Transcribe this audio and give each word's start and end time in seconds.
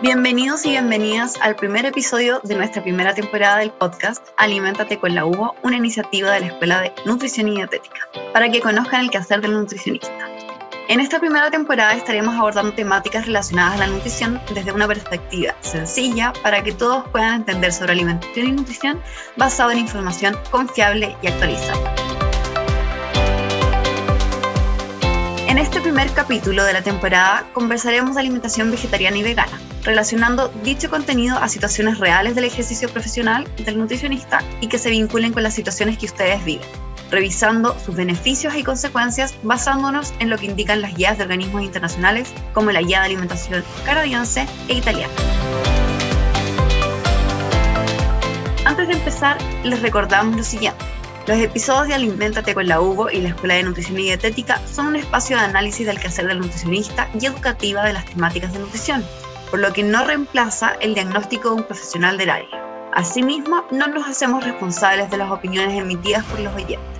Bienvenidos 0.00 0.64
y 0.64 0.70
bienvenidas 0.70 1.34
al 1.40 1.56
primer 1.56 1.84
episodio 1.84 2.40
de 2.44 2.54
nuestra 2.54 2.80
primera 2.80 3.14
temporada 3.14 3.58
del 3.58 3.72
podcast 3.72 4.24
Aliméntate 4.36 5.00
con 5.00 5.12
la 5.12 5.26
UBO, 5.26 5.56
una 5.64 5.76
iniciativa 5.76 6.30
de 6.30 6.38
la 6.38 6.46
Escuela 6.46 6.80
de 6.82 6.92
Nutrición 7.04 7.48
y 7.48 7.56
Dietética, 7.56 8.08
para 8.32 8.48
que 8.48 8.60
conozcan 8.60 9.00
el 9.00 9.10
quehacer 9.10 9.40
del 9.40 9.54
nutricionista. 9.54 10.30
En 10.86 11.00
esta 11.00 11.18
primera 11.18 11.50
temporada 11.50 11.94
estaremos 11.94 12.32
abordando 12.36 12.74
temáticas 12.74 13.26
relacionadas 13.26 13.74
a 13.74 13.78
la 13.78 13.86
nutrición 13.88 14.40
desde 14.54 14.70
una 14.70 14.86
perspectiva 14.86 15.56
sencilla 15.62 16.32
para 16.44 16.62
que 16.62 16.70
todos 16.70 17.04
puedan 17.08 17.40
entender 17.40 17.72
sobre 17.72 17.90
alimentación 17.90 18.46
y 18.46 18.52
nutrición 18.52 19.02
basado 19.36 19.72
en 19.72 19.78
información 19.78 20.36
confiable 20.52 21.16
y 21.22 21.26
actualizada. 21.26 21.94
En 25.48 25.58
este 25.58 25.80
primer 25.80 26.08
capítulo 26.12 26.62
de 26.62 26.72
la 26.72 26.82
temporada 26.82 27.44
conversaremos 27.52 28.14
de 28.14 28.20
alimentación 28.20 28.70
vegetariana 28.70 29.18
y 29.18 29.24
vegana, 29.24 29.58
relacionando 29.88 30.48
dicho 30.62 30.90
contenido 30.90 31.38
a 31.38 31.48
situaciones 31.48 31.98
reales 31.98 32.34
del 32.34 32.44
ejercicio 32.44 32.90
profesional 32.90 33.48
del 33.64 33.78
nutricionista 33.78 34.42
y 34.60 34.68
que 34.68 34.76
se 34.78 34.90
vinculen 34.90 35.32
con 35.32 35.42
las 35.42 35.54
situaciones 35.54 35.96
que 35.96 36.04
ustedes 36.04 36.44
viven 36.44 36.68
revisando 37.10 37.74
sus 37.78 37.96
beneficios 37.96 38.54
y 38.54 38.62
consecuencias 38.62 39.34
basándonos 39.42 40.12
en 40.18 40.28
lo 40.28 40.36
que 40.36 40.44
indican 40.44 40.82
las 40.82 40.94
guías 40.94 41.16
de 41.16 41.24
organismos 41.24 41.62
internacionales 41.62 42.34
como 42.52 42.70
la 42.70 42.82
Guía 42.82 43.00
de 43.00 43.06
Alimentación 43.06 43.64
canadiense 43.86 44.46
e 44.68 44.74
italiana. 44.74 45.14
Antes 48.66 48.88
de 48.88 48.92
empezar, 48.92 49.38
les 49.64 49.80
recordamos 49.80 50.36
lo 50.36 50.44
siguiente. 50.44 50.84
Los 51.26 51.38
episodios 51.38 51.88
de 51.88 51.94
Alimentate 51.94 52.52
con 52.52 52.68
la 52.68 52.82
Hugo 52.82 53.10
y 53.10 53.22
la 53.22 53.30
Escuela 53.30 53.54
de 53.54 53.62
Nutrición 53.62 53.98
y 53.98 54.02
Dietética 54.02 54.60
son 54.66 54.88
un 54.88 54.96
espacio 54.96 55.38
de 55.38 55.44
análisis 55.44 55.86
del 55.86 55.98
quehacer 55.98 56.26
del 56.26 56.40
nutricionista 56.40 57.08
y 57.18 57.24
educativa 57.24 57.86
de 57.86 57.94
las 57.94 58.04
temáticas 58.04 58.52
de 58.52 58.58
nutrición, 58.58 59.02
por 59.50 59.60
lo 59.60 59.72
que 59.72 59.82
no 59.82 60.04
reemplaza 60.04 60.74
el 60.80 60.94
diagnóstico 60.94 61.50
de 61.50 61.56
un 61.56 61.62
profesional 61.64 62.18
del 62.18 62.30
área. 62.30 62.90
Asimismo, 62.92 63.64
no 63.70 63.86
nos 63.86 64.06
hacemos 64.06 64.44
responsables 64.44 65.10
de 65.10 65.18
las 65.18 65.30
opiniones 65.30 65.78
emitidas 65.78 66.24
por 66.24 66.40
los 66.40 66.54
oyentes. 66.54 66.98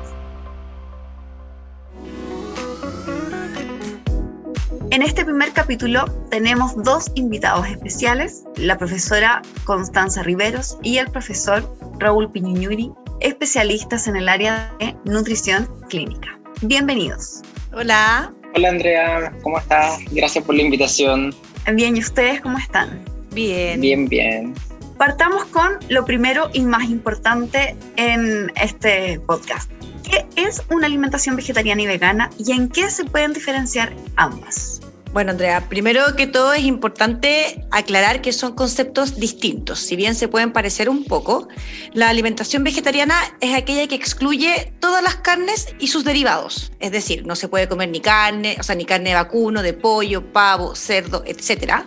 En 4.90 5.02
este 5.02 5.24
primer 5.24 5.52
capítulo 5.52 6.06
tenemos 6.30 6.82
dos 6.82 7.12
invitados 7.14 7.66
especiales, 7.68 8.44
la 8.56 8.78
profesora 8.78 9.42
Constanza 9.64 10.22
Riveros 10.22 10.78
y 10.82 10.96
el 10.96 11.10
profesor 11.10 11.70
Raúl 11.98 12.30
Piñuñuri, 12.32 12.90
especialistas 13.20 14.08
en 14.08 14.16
el 14.16 14.28
área 14.28 14.72
de 14.78 14.96
nutrición 15.04 15.68
clínica. 15.90 16.38
Bienvenidos. 16.62 17.42
Hola. 17.74 18.32
Hola 18.54 18.70
Andrea, 18.70 19.32
¿cómo 19.42 19.58
estás? 19.58 19.98
Gracias 20.10 20.42
por 20.42 20.54
la 20.54 20.62
invitación. 20.62 21.34
Bien, 21.74 21.96
¿y 21.96 22.00
ustedes 22.00 22.40
cómo 22.40 22.58
están? 22.58 23.00
Bien. 23.32 23.80
Bien, 23.80 24.08
bien. 24.08 24.54
Partamos 24.96 25.44
con 25.46 25.78
lo 25.88 26.04
primero 26.04 26.50
y 26.52 26.62
más 26.62 26.84
importante 26.88 27.76
en 27.96 28.50
este 28.60 29.20
podcast. 29.20 29.70
¿Qué 30.02 30.26
es 30.36 30.62
una 30.70 30.86
alimentación 30.86 31.36
vegetariana 31.36 31.82
y 31.82 31.86
vegana 31.86 32.30
y 32.38 32.52
en 32.52 32.68
qué 32.68 32.90
se 32.90 33.04
pueden 33.04 33.32
diferenciar 33.32 33.92
ambas? 34.16 34.80
Bueno, 35.12 35.30
Andrea, 35.30 35.68
primero 35.68 36.16
que 36.16 36.26
todo 36.26 36.52
es 36.52 36.64
importante 36.64 37.64
aclarar 37.70 38.20
que 38.20 38.32
son 38.32 38.54
conceptos 38.54 39.16
distintos. 39.16 39.78
Si 39.80 39.96
bien 39.96 40.14
se 40.14 40.28
pueden 40.28 40.52
parecer 40.52 40.90
un 40.90 41.04
poco, 41.04 41.48
la 41.94 42.10
alimentación 42.10 42.62
vegetariana 42.62 43.16
es 43.40 43.56
aquella 43.56 43.86
que 43.88 43.94
excluye 43.94 44.72
todas 44.80 45.02
las 45.02 45.16
carnes 45.16 45.74
y 45.78 45.88
sus 45.88 46.04
derivados. 46.04 46.72
Es 46.78 46.92
decir, 46.92 47.26
no 47.26 47.36
se 47.36 47.48
puede 47.48 47.68
comer 47.68 47.88
ni 47.88 48.00
carne, 48.00 48.58
o 48.60 48.62
sea, 48.62 48.74
ni 48.74 48.84
carne 48.84 49.10
de 49.10 49.14
vacuno, 49.14 49.62
de 49.62 49.72
pollo, 49.72 50.30
pavo, 50.30 50.74
cerdo, 50.74 51.24
etc. 51.26 51.84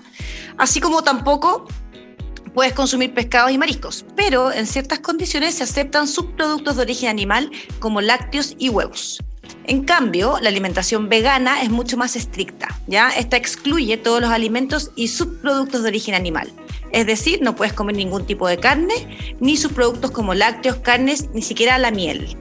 Así 0.57 0.81
como 0.81 1.03
tampoco 1.03 1.67
puedes 2.53 2.73
consumir 2.73 3.13
pescados 3.13 3.51
y 3.51 3.57
mariscos, 3.57 4.05
pero 4.15 4.51
en 4.51 4.67
ciertas 4.67 4.99
condiciones 4.99 5.55
se 5.55 5.63
aceptan 5.63 6.07
subproductos 6.07 6.75
de 6.75 6.81
origen 6.81 7.09
animal 7.09 7.51
como 7.79 8.01
lácteos 8.01 8.55
y 8.57 8.69
huevos. 8.69 9.19
En 9.65 9.83
cambio, 9.83 10.37
la 10.41 10.49
alimentación 10.49 11.09
vegana 11.09 11.61
es 11.61 11.69
mucho 11.69 11.97
más 11.97 12.15
estricta, 12.15 12.67
¿ya? 12.87 13.09
Esta 13.09 13.37
excluye 13.37 13.97
todos 13.97 14.21
los 14.21 14.31
alimentos 14.31 14.91
y 14.95 15.07
subproductos 15.07 15.83
de 15.83 15.89
origen 15.89 16.15
animal. 16.15 16.51
Es 16.91 17.05
decir, 17.05 17.41
no 17.41 17.55
puedes 17.55 17.73
comer 17.73 17.95
ningún 17.95 18.25
tipo 18.25 18.47
de 18.47 18.57
carne, 18.57 19.35
ni 19.39 19.55
subproductos 19.57 20.11
como 20.11 20.33
lácteos, 20.33 20.77
carnes, 20.77 21.29
ni 21.33 21.41
siquiera 21.41 21.77
la 21.77 21.91
miel. 21.91 22.35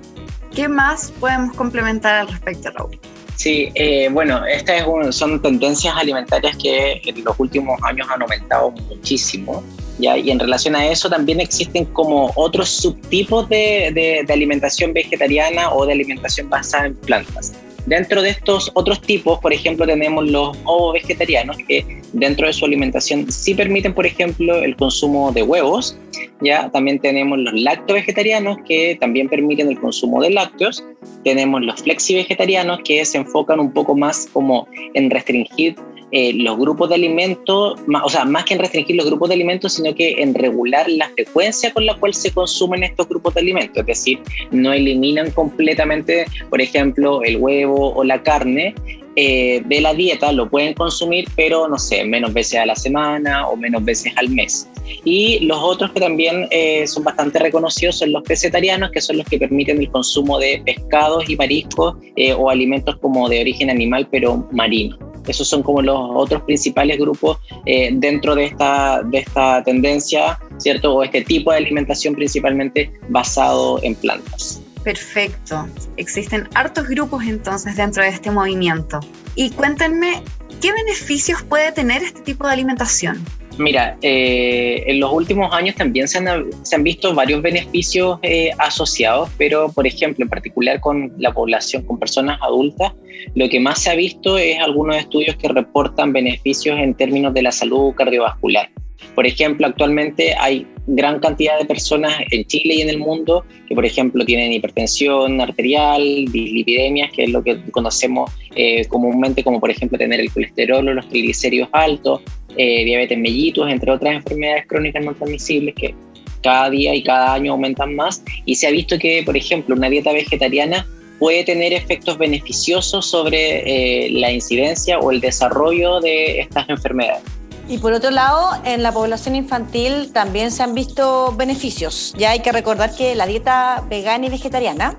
¿Qué 0.54 0.69
más 0.69 1.12
podemos 1.21 1.54
complementar 1.56 2.15
al 2.15 2.28
respecto, 2.28 2.71
Raúl? 2.71 2.98
Sí, 3.37 3.71
eh, 3.75 4.09
bueno, 4.12 4.44
estas 4.44 4.84
son 5.15 5.41
tendencias 5.41 5.97
alimentarias 5.97 6.56
que 6.56 7.00
en 7.04 7.25
los 7.25 7.38
últimos 7.38 7.81
años 7.84 8.06
han 8.12 8.21
aumentado 8.21 8.72
muchísimo. 8.72 9.62
Y 10.00 10.31
en 10.31 10.38
relación 10.38 10.75
a 10.77 10.87
eso 10.87 11.11
también 11.11 11.41
existen 11.41 11.84
como 11.87 12.33
otros 12.37 12.69
subtipos 12.69 13.49
de, 13.49 14.25
de, 14.27 14.33
alimentación 14.33 14.93
vegetariana 14.93 15.72
o 15.72 15.84
de 15.87 15.93
alimentación 15.93 16.49
basada 16.49 16.87
en 16.87 16.94
plantas. 16.94 17.53
Dentro 17.87 18.22
de 18.22 18.31
estos 18.31 18.71
otros 18.75 19.00
tipos, 19.00 19.39
por 19.41 19.53
ejemplo, 19.53 19.87
tenemos 19.87 20.28
los 20.28 20.56
ovo 20.65 20.93
vegetarianos 20.93 21.56
que 21.66 21.84
dentro 22.12 22.47
de 22.47 22.53
su 22.53 22.65
alimentación 22.65 23.31
sí 23.31 23.55
permiten, 23.55 23.94
por 23.94 24.06
ejemplo, 24.06 24.62
el 24.62 24.77
consumo 24.77 25.33
de 25.33 25.43
huevos. 25.43 25.97
Ya 26.43 26.71
también 26.71 26.99
tenemos 26.99 27.39
los 27.39 27.55
lacto 27.55 27.94
vegetarianos 27.94 28.59
que 28.66 28.97
también 29.00 29.28
permiten 29.28 29.69
el 29.69 29.81
consumo 29.81 30.22
de 30.22 30.31
lácteos. 30.31 30.84
Tenemos 31.25 31.62
los 31.62 31.83
flexi 31.83 32.15
vegetarianos 32.15 32.81
que 32.84 33.05
se 33.05 33.19
enfocan 33.19 33.60
un 33.60 33.72
poco 33.72 33.97
más 33.97 34.28
como 34.33 34.66
en 34.94 35.10
restringir 35.10 35.75
eh, 36.12 36.32
los 36.34 36.59
grupos 36.59 36.88
de 36.88 36.97
alimentos, 36.97 37.78
o 38.04 38.09
sea, 38.09 38.25
más 38.25 38.44
que 38.44 38.54
en 38.54 38.60
restringir 38.60 38.97
los 38.97 39.06
grupos 39.06 39.28
de 39.28 39.37
alimentos, 39.37 39.75
sino 39.75 39.94
que 39.94 40.21
en 40.21 40.34
regular 40.34 40.88
la 40.91 41.09
frecuencia 41.10 41.72
con 41.72 41.87
la 41.87 41.94
cual 41.97 42.15
se 42.15 42.32
consumen 42.32 42.82
estos 42.82 43.09
grupos 43.09 43.34
de 43.34 43.41
alimentos. 43.41 43.78
Es 43.78 43.87
decir, 43.87 44.19
no 44.50 44.72
eliminan 44.72 45.31
completamente, 45.31 46.26
por 46.48 46.60
ejemplo, 46.60 47.22
el 47.22 47.37
huevo 47.37 47.94
o 47.94 48.03
la 48.03 48.22
carne 48.22 48.75
eh, 49.15 49.62
de 49.66 49.81
la 49.81 49.94
dieta, 49.94 50.32
lo 50.32 50.48
pueden 50.48 50.75
consumir, 50.75 51.28
pero 51.37 51.69
no 51.69 51.78
sé, 51.78 52.04
menos 52.04 52.32
veces 52.32 52.59
a 52.59 52.66
la 52.66 52.75
semana 52.75 53.47
o 53.48 53.56
menos 53.56 53.84
veces 53.84 54.12
al 54.16 54.31
mes. 54.31 54.69
Y 55.04 55.41
los 55.47 55.59
otros 55.60 55.92
que 55.92 56.00
también 56.00 56.48
eh, 56.50 56.87
son 56.88 57.04
bastante 57.04 57.38
reconocidos 57.38 57.98
son 57.98 58.12
los 58.12 58.22
pescetarianos, 58.25 58.91
que 58.91 59.00
son 59.00 59.19
los 59.19 59.27
que 59.27 59.38
permiten 59.38 59.78
el 59.78 59.91
consumo 59.91 60.41
de 60.41 60.60
pescados 60.65 61.28
y 61.28 61.37
mariscos 61.37 61.94
o 62.37 62.50
alimentos 62.50 62.97
como 62.97 63.28
de 63.28 63.41
origen 63.41 63.71
animal, 63.71 64.09
pero 64.10 64.48
marino. 64.50 65.09
Esos 65.26 65.48
son 65.48 65.62
como 65.62 65.82
los 65.82 65.98
otros 66.14 66.42
principales 66.42 66.98
grupos 66.98 67.38
eh, 67.66 67.91
dentro 67.92 68.34
de 68.34 68.47
esta, 68.47 69.03
de 69.04 69.19
esta 69.19 69.62
tendencia, 69.62 70.38
¿cierto? 70.58 70.94
O 70.94 71.03
este 71.03 71.22
tipo 71.22 71.53
de 71.53 71.58
alimentación 71.58 72.14
principalmente 72.14 72.92
basado 73.08 73.80
en 73.82 73.94
plantas. 73.94 74.62
Perfecto. 74.82 75.66
Existen 75.97 76.48
hartos 76.54 76.88
grupos 76.88 77.25
entonces 77.25 77.76
dentro 77.76 78.03
de 78.03 78.09
este 78.09 78.30
movimiento. 78.30 79.00
Y 79.34 79.50
cuéntenme, 79.50 80.22
¿qué 80.60 80.72
beneficios 80.72 81.42
puede 81.42 81.70
tener 81.72 82.03
este 82.03 82.22
tipo 82.22 82.47
de 82.47 82.54
alimentación? 82.54 83.22
Mira, 83.60 83.98
eh, 84.00 84.84
en 84.87 85.00
los 85.00 85.12
últimos 85.12 85.53
años 85.53 85.75
también 85.75 86.09
se 86.09 86.16
han, 86.16 86.82
visto 86.82 87.15
varios 87.15 87.43
beneficios 87.43 88.19
eh, 88.22 88.53
asociados, 88.56 89.28
pero 89.37 89.71
por 89.71 89.87
ejemplo, 89.87 90.25
en 90.25 90.31
particular 90.31 90.81
con 90.81 91.12
la 91.19 91.31
población, 91.34 91.82
con 91.82 91.98
personas 91.98 92.38
adultas, 92.41 92.94
lo 93.34 93.50
que 93.50 93.60
más 93.60 93.82
se 93.82 93.91
ha 93.91 93.94
visto 93.94 94.38
es 94.38 94.59
algunos 94.60 94.97
estudios 94.97 95.37
que 95.37 95.48
reportan 95.48 96.10
beneficios 96.10 96.78
en 96.78 96.94
términos 96.94 97.34
de 97.34 97.43
la 97.43 97.53
salud 97.53 97.93
cardiovascular. 97.94 98.71
Por 99.15 99.26
ejemplo, 99.26 99.66
actualmente 99.66 100.34
hay 100.38 100.66
gran 100.87 101.21
cantidad 101.21 101.59
de 101.59 101.65
personas 101.65 102.15
en 102.31 102.44
Chile 102.47 102.77
y 102.77 102.81
en 102.81 102.88
el 102.88 102.98
mundo 102.98 103.44
que, 103.69 103.75
por 103.75 103.84
ejemplo, 103.84 104.25
tienen 104.25 104.53
hipertensión 104.53 105.41
arterial, 105.41 106.03
dislipidemias, 106.03 107.12
que 107.12 107.25
es 107.25 107.31
lo 107.31 107.42
que 107.42 107.60
conocemos 107.71 108.31
eh, 108.54 108.87
comúnmente 108.87 109.44
como, 109.44 109.60
por 109.60 109.71
ejemplo, 109.71 109.98
tener 109.98 110.21
el 110.21 110.32
colesterol 110.32 110.88
o 110.88 110.94
los 110.94 111.09
triglicéridos 111.09 111.68
altos, 111.72 112.22
eh, 112.56 112.84
diabetes 112.84 113.18
mellitus, 113.18 113.70
entre 113.70 113.91
otras 113.92 114.14
enfermedades 114.14 114.66
crónicas 114.66 115.04
no 115.04 115.14
transmisibles 115.14 115.74
que 115.74 115.94
cada 116.42 116.70
día 116.70 116.94
y 116.94 117.02
cada 117.02 117.34
año 117.34 117.52
aumentan 117.52 117.94
más. 117.94 118.22
Y 118.44 118.54
se 118.54 118.66
ha 118.66 118.70
visto 118.70 118.98
que, 118.98 119.22
por 119.24 119.36
ejemplo, 119.36 119.74
una 119.74 119.88
dieta 119.88 120.12
vegetariana 120.12 120.86
puede 121.18 121.44
tener 121.44 121.72
efectos 121.72 122.16
beneficiosos 122.18 123.06
sobre 123.06 124.06
eh, 124.06 124.10
la 124.10 124.32
incidencia 124.32 124.98
o 124.98 125.10
el 125.10 125.20
desarrollo 125.20 126.00
de 126.00 126.41
estas 126.41 126.68
enfermedades. 126.68 127.22
Y 127.68 127.78
por 127.78 127.92
otro 127.92 128.10
lado, 128.10 128.50
en 128.64 128.82
la 128.82 128.91
población 128.91 129.36
infantil 129.36 130.12
también 130.12 130.50
se 130.50 130.64
han 130.64 130.74
visto 130.74 131.32
beneficios. 131.36 132.14
Ya 132.18 132.30
hay 132.30 132.41
que 132.41 132.50
recordar 132.50 132.97
que 132.97 133.14
la 133.14 133.26
dieta 133.26 133.84
vegana 133.88 134.26
y 134.26 134.30
vegetariana 134.30 134.98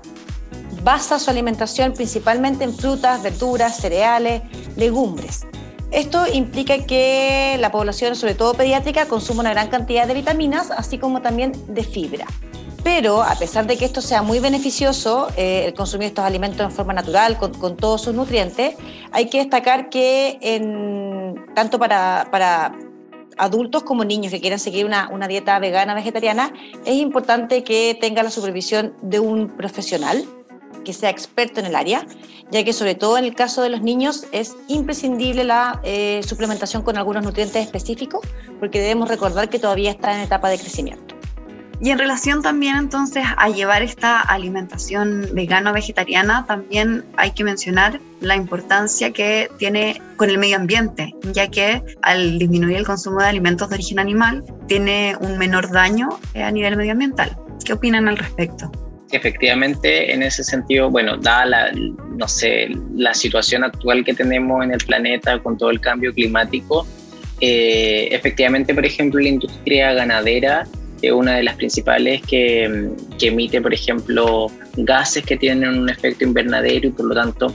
basa 0.82 1.18
su 1.18 1.30
alimentación 1.30 1.92
principalmente 1.92 2.64
en 2.64 2.74
frutas, 2.74 3.22
verduras, 3.22 3.76
cereales, 3.76 4.42
legumbres. 4.76 5.46
Esto 5.92 6.24
implica 6.26 6.78
que 6.86 7.58
la 7.60 7.70
población, 7.70 8.16
sobre 8.16 8.34
todo 8.34 8.54
pediátrica, 8.54 9.06
consuma 9.06 9.40
una 9.40 9.50
gran 9.50 9.68
cantidad 9.68 10.06
de 10.06 10.14
vitaminas, 10.14 10.70
así 10.70 10.96
como 10.96 11.20
también 11.20 11.52
de 11.68 11.84
fibra. 11.84 12.26
Pero 12.82 13.22
a 13.22 13.34
pesar 13.34 13.66
de 13.66 13.76
que 13.76 13.84
esto 13.84 14.00
sea 14.00 14.22
muy 14.22 14.40
beneficioso, 14.40 15.28
eh, 15.36 15.66
el 15.66 15.74
consumir 15.74 16.08
estos 16.08 16.24
alimentos 16.24 16.60
en 16.60 16.72
forma 16.72 16.94
natural, 16.94 17.36
con, 17.36 17.76
todos 17.76 18.00
sus 18.00 18.14
nutrientes, 18.14 18.74
hay 19.12 19.28
que 19.28 19.38
destacar 19.38 19.90
que 19.90 20.38
tanto 21.54 21.78
para, 21.78 22.74
adultos 23.36 23.82
como 23.82 24.04
niños 24.04 24.32
que 24.32 24.40
quieran 24.40 24.58
seguir 24.58 24.86
una 24.86 25.28
dieta 25.28 25.58
vegana, 25.58 25.94
vegetariana, 25.94 26.54
es 26.86 26.94
importante 26.94 27.64
que 27.64 27.96
tenga 28.00 28.22
la 28.22 28.30
supervisión 28.30 28.94
de 29.02 29.20
un 29.20 29.48
profesional 29.56 30.24
que 30.84 30.92
sea 30.92 31.10
experto 31.10 31.60
en 31.60 31.66
el 31.66 31.76
área, 31.76 32.06
ya 32.50 32.64
que 32.64 32.72
sobre 32.72 32.94
todo 32.94 33.18
en 33.18 33.24
el 33.24 33.34
caso 33.34 33.62
de 33.62 33.68
los 33.68 33.82
niños 33.82 34.26
es 34.32 34.56
imprescindible 34.68 35.44
la 35.44 35.80
eh, 35.84 36.20
suplementación 36.26 36.82
con 36.82 36.96
algunos 36.96 37.24
nutrientes 37.24 37.64
específicos, 37.64 38.20
porque 38.60 38.80
debemos 38.80 39.08
recordar 39.08 39.48
que 39.48 39.58
todavía 39.58 39.90
está 39.90 40.14
en 40.14 40.20
etapa 40.20 40.48
de 40.48 40.58
crecimiento. 40.58 41.12
Y 41.82 41.90
en 41.90 41.98
relación 41.98 42.42
también 42.42 42.76
entonces 42.76 43.24
a 43.36 43.48
llevar 43.48 43.82
esta 43.82 44.20
alimentación 44.20 45.28
vegano-vegetariana, 45.32 46.46
también 46.46 47.04
hay 47.16 47.32
que 47.32 47.42
mencionar 47.42 48.00
la 48.20 48.36
importancia 48.36 49.12
que 49.12 49.50
tiene 49.58 50.00
con 50.16 50.30
el 50.30 50.38
medio 50.38 50.58
ambiente, 50.58 51.12
ya 51.32 51.48
que 51.48 51.82
al 52.02 52.38
disminuir 52.38 52.76
el 52.76 52.86
consumo 52.86 53.18
de 53.18 53.26
alimentos 53.26 53.68
de 53.68 53.74
origen 53.74 53.98
animal, 53.98 54.44
tiene 54.68 55.16
un 55.20 55.38
menor 55.38 55.72
daño 55.72 56.20
a 56.36 56.52
nivel 56.52 56.76
medioambiental. 56.76 57.36
¿Qué 57.64 57.72
opinan 57.72 58.06
al 58.06 58.16
respecto? 58.16 58.70
Efectivamente, 59.16 60.12
en 60.12 60.22
ese 60.22 60.44
sentido, 60.44 60.90
bueno, 60.90 61.16
dada 61.16 61.46
la, 61.46 61.72
no 61.72 62.28
sé, 62.28 62.68
la 62.94 63.14
situación 63.14 63.64
actual 63.64 64.04
que 64.04 64.14
tenemos 64.14 64.64
en 64.64 64.72
el 64.72 64.78
planeta 64.78 65.38
con 65.38 65.56
todo 65.56 65.70
el 65.70 65.80
cambio 65.80 66.12
climático, 66.12 66.86
eh, 67.40 68.08
efectivamente, 68.12 68.74
por 68.74 68.86
ejemplo, 68.86 69.20
la 69.20 69.28
industria 69.28 69.92
ganadera 69.92 70.66
es 71.02 71.10
una 71.10 71.36
de 71.36 71.42
las 71.42 71.56
principales 71.56 72.22
que, 72.22 72.90
emite, 73.20 73.60
por 73.60 73.74
ejemplo, 73.74 74.46
gases 74.76 75.24
que 75.24 75.36
tienen 75.36 75.70
un 75.70 75.90
efecto 75.90 76.24
invernadero 76.24 76.88
y 76.88 76.90
por 76.90 77.06
lo 77.06 77.14
tanto, 77.14 77.52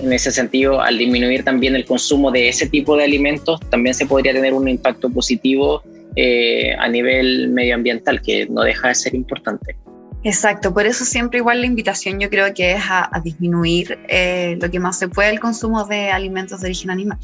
en 0.00 0.12
ese 0.12 0.32
sentido, 0.32 0.80
al 0.80 0.98
disminuir 0.98 1.44
también 1.44 1.76
el 1.76 1.84
consumo 1.84 2.32
de 2.32 2.48
ese 2.48 2.68
tipo 2.68 2.96
de 2.96 3.04
alimentos, 3.04 3.60
también 3.70 3.94
se 3.94 4.06
podría 4.06 4.32
tener 4.32 4.52
un 4.52 4.66
impacto 4.66 5.08
positivo 5.10 5.82
eh, 6.16 6.74
a 6.76 6.88
nivel 6.88 7.50
medioambiental, 7.50 8.20
que 8.20 8.46
no 8.46 8.62
deja 8.62 8.88
de 8.88 8.94
ser 8.96 9.14
importante. 9.14 9.76
Exacto, 10.22 10.74
por 10.74 10.86
eso 10.86 11.04
siempre 11.04 11.38
igual 11.38 11.60
la 11.60 11.66
invitación 11.66 12.20
yo 12.20 12.28
creo 12.28 12.52
que 12.52 12.72
es 12.72 12.82
a, 12.88 13.10
disminuir 13.24 13.98
eh, 14.08 14.58
lo 14.60 14.70
que 14.70 14.78
más 14.78 14.98
se 14.98 15.08
puede 15.08 15.30
el 15.30 15.40
consumo 15.40 15.84
de 15.84 16.10
alimentos 16.10 16.60
de 16.60 16.66
origen 16.66 16.90
animal. 16.90 17.18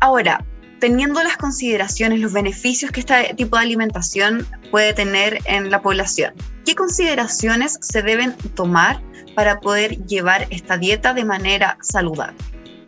Ahora, 0.00 0.42
teniendo 0.80 1.22
las 1.22 1.36
consideraciones, 1.36 2.20
los 2.20 2.32
beneficios 2.32 2.90
que 2.90 3.00
este 3.00 3.34
tipo 3.36 3.56
de 3.56 3.62
alimentación 3.62 4.46
puede 4.70 4.94
tener 4.94 5.40
en 5.44 5.70
la 5.70 5.82
población, 5.82 6.32
¿qué 6.64 6.74
consideraciones 6.74 7.78
se 7.82 8.02
deben 8.02 8.32
tomar 8.54 9.02
para 9.34 9.60
poder 9.60 9.98
llevar 10.06 10.46
esta 10.50 10.78
dieta 10.78 11.12
de 11.12 11.24
manera 11.24 11.76
saludable? 11.82 12.36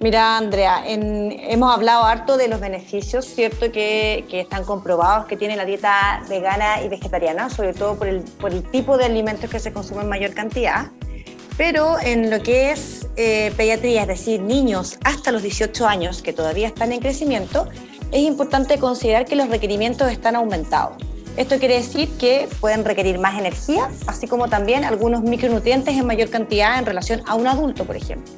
Mira, 0.02 0.38
Andrea, 0.38 0.82
hemos 0.87 1.75
hablado 1.75 2.05
harto 2.05 2.38
de 2.38 2.49
los 2.49 2.58
beneficios, 2.58 3.26
¿cierto? 3.26 3.70
Que, 3.70 4.25
están 4.32 4.64
comprobados 4.64 5.26
que 5.26 5.37
tiene 5.37 5.56
la 5.56 5.67
dieta 5.67 6.23
vegana 6.26 6.82
y 6.82 6.88
vegetariana, 6.88 7.50
sobre 7.50 7.75
todo 7.75 7.97
por 7.97 8.08
el, 8.08 8.23
por 8.23 8.50
el 8.50 8.62
tipo 8.62 8.97
de 8.97 9.05
alimentos 9.05 9.50
que 9.50 9.61
se 9.61 9.75
consumen 9.75 10.05
en 10.05 10.08
mayor 10.08 10.32
cantidad. 10.32 10.87
Pero 11.58 12.00
en 12.00 12.31
lo 12.31 12.43
que 12.43 12.70
es 12.70 13.08
eh, 13.17 13.52
pediatría, 13.58 14.00
es 14.00 14.08
decir, 14.08 14.41
niños 14.41 14.99
hasta 15.05 15.32
los 15.32 15.43
18 15.43 15.87
años 15.87 16.23
que 16.23 16.32
todavía 16.32 16.69
están 16.69 16.93
en 16.93 17.00
crecimiento, 17.00 17.69
es 18.11 18.23
importante 18.23 18.79
considerar 18.79 19.26
que 19.26 19.37
los 19.37 19.50
requerimientos 19.50 20.11
están 20.11 20.35
aumentados. 20.35 20.97
Esto 21.37 21.58
quiere 21.58 21.75
decir 21.75 22.08
que 22.17 22.49
pueden 22.61 22.87
requerir 22.87 23.19
más 23.19 23.38
energía, 23.38 23.91
así 24.06 24.26
como 24.26 24.49
también 24.49 24.82
algunos 24.82 25.20
micronutrientes 25.20 25.94
en 25.94 26.06
mayor 26.06 26.31
cantidad 26.31 26.79
en 26.79 26.87
relación 26.87 27.20
a 27.26 27.35
un 27.35 27.47
adulto, 27.47 27.85
por 27.85 27.97
ejemplo. 27.97 28.32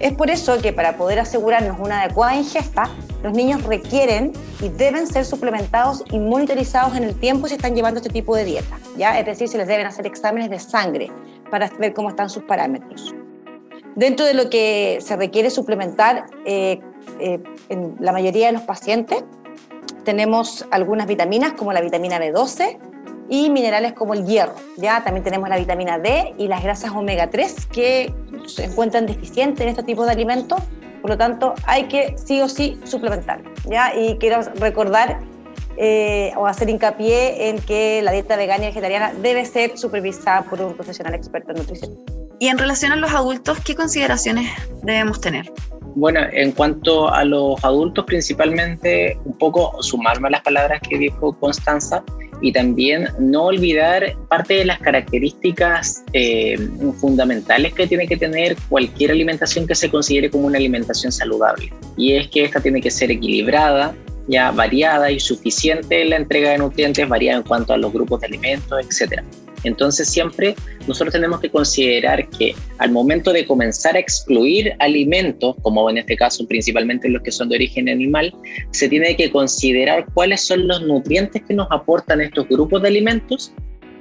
Es 0.00 0.12
por 0.12 0.30
eso 0.30 0.60
que 0.62 0.72
para 0.72 0.96
poder 0.96 1.18
asegurarnos 1.18 1.78
una 1.80 2.02
adecuada 2.02 2.36
ingesta, 2.36 2.88
los 3.22 3.32
niños 3.32 3.64
requieren 3.64 4.32
y 4.60 4.68
deben 4.68 5.08
ser 5.08 5.24
suplementados 5.24 6.04
y 6.12 6.20
monitorizados 6.20 6.96
en 6.96 7.02
el 7.02 7.18
tiempo 7.18 7.48
si 7.48 7.54
están 7.54 7.74
llevando 7.74 7.98
este 7.98 8.10
tipo 8.10 8.36
de 8.36 8.44
dieta. 8.44 8.78
¿ya? 8.96 9.18
Es 9.18 9.26
decir, 9.26 9.48
se 9.48 9.58
les 9.58 9.66
deben 9.66 9.86
hacer 9.86 10.06
exámenes 10.06 10.50
de 10.50 10.60
sangre 10.60 11.10
para 11.50 11.68
ver 11.78 11.94
cómo 11.94 12.10
están 12.10 12.30
sus 12.30 12.44
parámetros. 12.44 13.12
Dentro 13.96 14.24
de 14.24 14.34
lo 14.34 14.48
que 14.48 14.98
se 15.00 15.16
requiere 15.16 15.50
suplementar 15.50 16.26
eh, 16.44 16.80
eh, 17.18 17.42
en 17.68 17.96
la 17.98 18.12
mayoría 18.12 18.46
de 18.46 18.52
los 18.52 18.62
pacientes, 18.62 19.24
tenemos 20.04 20.64
algunas 20.70 21.08
vitaminas 21.08 21.54
como 21.54 21.72
la 21.72 21.80
vitamina 21.80 22.20
B12, 22.20 22.78
y 23.28 23.50
minerales 23.50 23.92
como 23.92 24.14
el 24.14 24.26
hierro. 24.26 24.54
Ya 24.76 25.02
también 25.04 25.24
tenemos 25.24 25.48
la 25.48 25.56
vitamina 25.56 25.98
D 25.98 26.34
y 26.38 26.48
las 26.48 26.62
grasas 26.62 26.92
omega 26.92 27.30
3 27.30 27.66
que 27.66 28.12
se 28.46 28.64
encuentran 28.64 29.06
deficientes 29.06 29.60
en 29.60 29.68
este 29.68 29.82
tipo 29.82 30.04
de 30.04 30.12
alimentos. 30.12 30.60
Por 31.00 31.10
lo 31.10 31.18
tanto, 31.18 31.54
hay 31.64 31.84
que 31.84 32.16
sí 32.18 32.40
o 32.40 32.48
sí 32.48 32.78
suplementar. 32.84 33.40
¿ya? 33.68 33.94
Y 33.94 34.16
quiero 34.18 34.40
recordar 34.56 35.20
eh, 35.76 36.32
o 36.36 36.46
hacer 36.46 36.68
hincapié 36.68 37.50
en 37.50 37.60
que 37.60 38.02
la 38.02 38.10
dieta 38.10 38.36
vegana 38.36 38.64
y 38.64 38.66
vegetariana 38.68 39.12
debe 39.14 39.44
ser 39.44 39.78
supervisada 39.78 40.42
por 40.42 40.60
un 40.60 40.74
profesional 40.74 41.14
experto 41.14 41.52
en 41.52 41.58
nutrición. 41.58 41.96
Y 42.40 42.48
en 42.48 42.58
relación 42.58 42.92
a 42.92 42.96
los 42.96 43.12
adultos, 43.12 43.58
¿qué 43.60 43.74
consideraciones 43.74 44.50
debemos 44.82 45.20
tener? 45.20 45.52
Bueno, 45.94 46.20
en 46.32 46.52
cuanto 46.52 47.08
a 47.08 47.24
los 47.24 47.62
adultos, 47.64 48.04
principalmente 48.04 49.18
un 49.24 49.36
poco 49.36 49.82
sumarme 49.82 50.28
a 50.28 50.30
las 50.32 50.42
palabras 50.42 50.80
que 50.88 50.96
dijo 50.98 51.32
Constanza, 51.38 52.04
y 52.40 52.52
también 52.52 53.08
no 53.18 53.44
olvidar 53.44 54.16
parte 54.28 54.54
de 54.54 54.64
las 54.64 54.78
características 54.78 56.04
eh, 56.12 56.56
fundamentales 57.00 57.74
que 57.74 57.86
tiene 57.86 58.06
que 58.06 58.16
tener 58.16 58.56
cualquier 58.68 59.10
alimentación 59.10 59.66
que 59.66 59.74
se 59.74 59.90
considere 59.90 60.30
como 60.30 60.46
una 60.46 60.58
alimentación 60.58 61.12
saludable. 61.12 61.72
Y 61.96 62.12
es 62.12 62.28
que 62.28 62.44
esta 62.44 62.60
tiene 62.60 62.80
que 62.80 62.90
ser 62.90 63.10
equilibrada, 63.10 63.94
ya 64.28 64.50
variada 64.50 65.10
y 65.10 65.18
suficiente 65.18 66.02
en 66.02 66.10
la 66.10 66.16
entrega 66.16 66.50
de 66.50 66.58
nutrientes, 66.58 67.08
variada 67.08 67.38
en 67.38 67.44
cuanto 67.44 67.72
a 67.72 67.78
los 67.78 67.92
grupos 67.92 68.20
de 68.20 68.26
alimentos, 68.26 68.78
etcétera. 68.84 69.24
Entonces 69.64 70.08
siempre 70.08 70.54
nosotros 70.86 71.12
tenemos 71.12 71.40
que 71.40 71.50
considerar 71.50 72.28
que 72.30 72.54
al 72.78 72.90
momento 72.90 73.32
de 73.32 73.46
comenzar 73.46 73.96
a 73.96 73.98
excluir 73.98 74.72
alimentos, 74.78 75.56
como 75.62 75.88
en 75.90 75.98
este 75.98 76.16
caso 76.16 76.46
principalmente 76.46 77.08
los 77.08 77.22
que 77.22 77.32
son 77.32 77.48
de 77.48 77.56
origen 77.56 77.88
animal, 77.88 78.32
se 78.70 78.88
tiene 78.88 79.16
que 79.16 79.30
considerar 79.30 80.06
cuáles 80.14 80.40
son 80.40 80.66
los 80.66 80.82
nutrientes 80.82 81.42
que 81.42 81.54
nos 81.54 81.68
aportan 81.70 82.20
estos 82.20 82.48
grupos 82.48 82.82
de 82.82 82.88
alimentos 82.88 83.52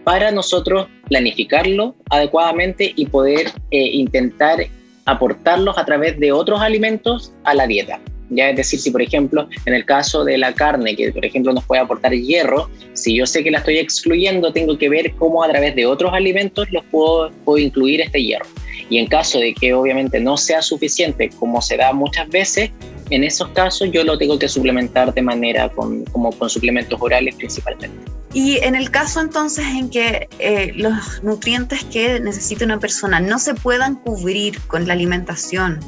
para 0.04 0.32
nosotros 0.32 0.88
planificarlo 1.10 1.96
adecuadamente 2.10 2.94
y 2.96 3.08
poder 3.08 3.48
eh, 3.72 3.90
intentar 3.92 4.60
aportarlos 5.06 5.78
a 5.78 5.86
través 5.86 6.20
de 6.20 6.32
otros 6.32 6.62
alimentos 6.62 7.34
a 7.44 7.54
la 7.54 7.68
dieta. 7.68 8.00
Ya 8.30 8.50
es 8.50 8.58
decir, 8.58 8.80
si 8.80 8.92
por 8.92 9.02
ejemplo, 9.02 9.48
en 9.66 9.74
el 9.74 9.86
caso 9.86 10.24
de 10.24 10.38
la 10.38 10.54
carne, 10.54 10.96
que 10.96 11.12
por 11.12 11.26
ejemplo 11.26 11.54
nos 11.54 11.66
puede 11.66 11.82
aportar 11.82 12.14
hierro, 12.14 12.70
si 12.94 13.16
yo 13.16 13.26
sé 13.26 13.44
que 13.44 13.52
la 13.52 13.60
estoy 13.60 13.78
excluyendo, 13.78 14.52
tengo 14.52 14.78
que 14.78 14.90
ver 14.90 15.14
cómo 15.16 15.44
a 15.44 15.50
través 15.50 15.76
de 15.76 15.86
otros 15.86 16.14
alimentos 16.14 16.72
los 16.72 16.84
puedo, 16.86 17.32
puedo 17.46 17.58
incluir 17.58 18.02
este 18.02 18.24
hierro. 18.24 18.46
Y 18.90 19.00
en 19.00 19.08
caso 19.08 19.40
de 19.40 19.54
que 19.54 19.74
obviamente 19.74 20.20
no 20.20 20.38
sea 20.38 20.62
suficiente, 20.62 21.30
como 21.40 21.62
se 21.62 21.78
da 21.78 21.92
muchas 21.94 22.30
veces, 22.30 22.72
en 23.10 23.24
esos 23.24 23.50
casos 23.50 23.90
yo 23.92 24.04
lo 24.04 24.18
tengo 24.18 24.38
que 24.38 24.48
suplementar 24.48 25.14
de 25.14 25.22
manera 25.22 25.70
con, 25.70 26.04
como 26.06 26.32
con 26.32 26.50
suplementos 26.50 27.00
orales 27.02 27.36
principalmente. 27.36 27.98
Y 28.34 28.58
en 28.58 28.76
el 28.76 28.92
caso 28.92 29.22
entonces 29.22 29.66
en 29.66 29.90
que 29.90 30.28
eh, 30.40 30.72
los 30.76 31.24
nutrientes 31.24 31.84
que 31.86 32.20
necesita 32.20 32.66
una 32.66 32.80
persona 32.80 33.20
no 33.20 33.40
se 33.40 33.54
puedan 33.54 33.96
cubrir 33.96 34.60
con 34.68 34.88
la 34.88 34.94
alimentación, 34.94 35.80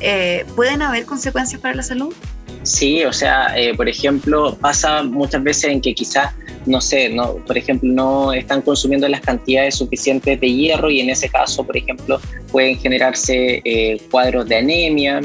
eh, 0.00 0.44
¿pueden 0.56 0.82
haber 0.82 1.04
consecuencias 1.06 1.60
para 1.60 1.74
la 1.74 1.82
salud? 1.82 2.14
Sí, 2.62 3.04
o 3.04 3.12
sea, 3.12 3.58
eh, 3.58 3.74
por 3.74 3.88
ejemplo, 3.88 4.56
pasa 4.60 5.02
muchas 5.02 5.42
veces 5.42 5.64
en 5.64 5.80
que 5.80 5.94
quizás, 5.94 6.34
no 6.66 6.80
sé, 6.80 7.10
no, 7.10 7.36
por 7.46 7.58
ejemplo, 7.58 7.90
no 7.92 8.32
están 8.32 8.62
consumiendo 8.62 9.06
las 9.08 9.20
cantidades 9.20 9.76
suficientes 9.76 10.40
de 10.40 10.50
hierro 10.50 10.90
y 10.90 11.00
en 11.00 11.10
ese 11.10 11.28
caso, 11.28 11.64
por 11.64 11.76
ejemplo, 11.76 12.18
pueden 12.50 12.78
generarse 12.78 13.60
eh, 13.64 14.00
cuadros 14.10 14.48
de 14.48 14.56
anemia. 14.56 15.20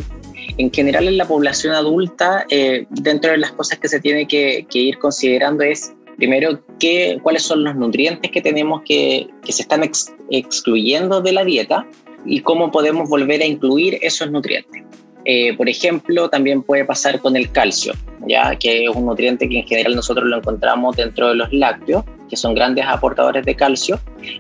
En 0.58 0.72
general, 0.74 1.08
en 1.08 1.18
la 1.18 1.26
población 1.26 1.74
adulta, 1.74 2.46
dentro 2.90 3.32
de 3.32 3.38
las 3.38 3.54
cosas 3.54 3.80
que 3.80 3.88
se 3.88 4.02
tiene 4.02 4.28
que, 4.28 4.66
ir 4.74 4.98
considerando 4.98 5.64
es, 5.64 5.94
primero, 6.18 6.62
qué, 6.80 7.18
cuáles 7.24 7.44
son 7.44 7.64
los 7.64 7.76
nutrientes 7.76 8.30
que 8.30 8.42
tenemos 8.42 8.82
que, 8.86 9.30
que 9.46 9.54
se 9.54 9.62
están 9.62 9.90
excluyendo 10.30 11.22
de 11.22 11.32
la 11.32 11.46
dieta 11.46 11.88
y 12.26 12.42
cómo 12.42 12.72
podemos 12.72 13.10
volver 13.10 13.42
a 13.42 13.46
incluir 13.46 13.98
esos 14.02 14.30
nutrientes. 14.32 14.84
Eh, 15.26 15.56
por 15.56 15.70
ejemplo, 15.70 16.30
también 16.30 16.64
puede 16.64 16.86
pasar 16.86 17.20
con 17.20 17.36
el 17.36 17.52
calcio, 17.52 17.94
ya 18.26 18.56
que 18.56 18.86
es 18.86 18.90
un 18.90 19.06
nutriente 19.06 19.50
que 19.50 19.60
en 19.60 19.68
general 19.68 19.96
nosotros 19.96 20.26
lo 20.28 20.38
encontramos 20.38 20.96
dentro 20.96 21.30
de 21.30 21.36
los 21.36 21.52
lácteos, 21.52 22.04
que 22.30 22.38
son 22.38 22.56
grandes 22.56 22.86
aportadores 22.88 23.46
de 23.46 23.56
calcio, 23.56 24.00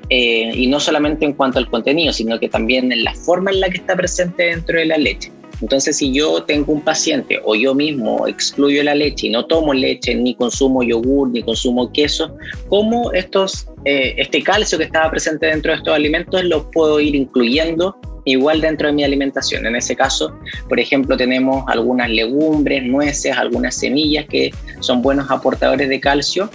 eh, 0.09 0.51
y 0.53 0.67
no 0.67 0.79
solamente 0.79 1.25
en 1.25 1.33
cuanto 1.33 1.59
al 1.59 1.69
contenido, 1.69 2.13
sino 2.13 2.39
que 2.39 2.49
también 2.49 2.91
en 2.91 3.03
la 3.03 3.13
forma 3.13 3.51
en 3.51 3.59
la 3.59 3.69
que 3.69 3.77
está 3.77 3.95
presente 3.95 4.43
dentro 4.43 4.77
de 4.77 4.85
la 4.85 4.97
leche. 4.97 5.31
Entonces, 5.61 5.97
si 5.97 6.13
yo 6.13 6.43
tengo 6.43 6.71
un 6.73 6.81
paciente 6.81 7.39
o 7.43 7.55
yo 7.55 7.75
mismo 7.75 8.27
excluyo 8.27 8.83
la 8.83 8.95
leche 8.95 9.27
y 9.27 9.29
no 9.29 9.45
tomo 9.45 9.73
leche, 9.73 10.15
ni 10.15 10.35
consumo 10.35 10.83
yogur, 10.83 11.29
ni 11.29 11.43
consumo 11.43 11.91
queso, 11.91 12.35
¿cómo 12.67 13.11
estos, 13.13 13.67
eh, 13.85 14.15
este 14.17 14.41
calcio 14.41 14.77
que 14.77 14.85
estaba 14.85 15.09
presente 15.11 15.47
dentro 15.47 15.71
de 15.71 15.77
estos 15.77 15.93
alimentos 15.93 16.43
lo 16.45 16.69
puedo 16.71 16.99
ir 16.99 17.15
incluyendo 17.15 17.95
igual 18.25 18.61
dentro 18.61 18.87
de 18.87 18.93
mi 18.93 19.03
alimentación. 19.03 19.65
En 19.65 19.75
ese 19.75 19.95
caso, 19.95 20.33
por 20.67 20.79
ejemplo, 20.79 21.17
tenemos 21.17 21.63
algunas 21.67 22.09
legumbres, 22.09 22.83
nueces, 22.83 23.35
algunas 23.35 23.75
semillas 23.75 24.25
que 24.27 24.51
son 24.79 25.01
buenos 25.01 25.29
aportadores 25.31 25.89
de 25.89 25.99
calcio, 25.99 26.49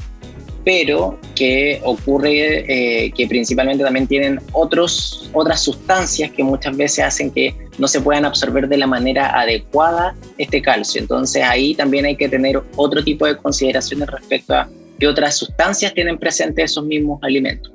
pero 0.64 1.18
que 1.36 1.80
ocurre 1.84 2.64
eh, 3.06 3.12
que 3.12 3.26
principalmente 3.26 3.84
también 3.84 4.06
tienen 4.06 4.40
otros, 4.52 5.30
otras 5.34 5.62
sustancias 5.62 6.30
que 6.30 6.42
muchas 6.42 6.76
veces 6.76 7.04
hacen 7.04 7.30
que 7.30 7.54
no 7.78 7.86
se 7.86 8.00
puedan 8.00 8.24
absorber 8.24 8.66
de 8.68 8.78
la 8.78 8.86
manera 8.86 9.38
adecuada 9.38 10.16
este 10.38 10.62
calcio. 10.62 11.02
Entonces 11.02 11.42
ahí 11.42 11.74
también 11.74 12.06
hay 12.06 12.16
que 12.16 12.28
tener 12.28 12.62
otro 12.76 13.04
tipo 13.04 13.26
de 13.26 13.36
consideraciones 13.36 14.08
respecto 14.08 14.54
a 14.54 14.68
qué 14.98 15.06
otras 15.06 15.36
sustancias 15.36 15.92
tienen 15.92 16.18
presentes 16.18 16.72
esos 16.72 16.86
mismos 16.86 17.22
alimentos. 17.22 17.70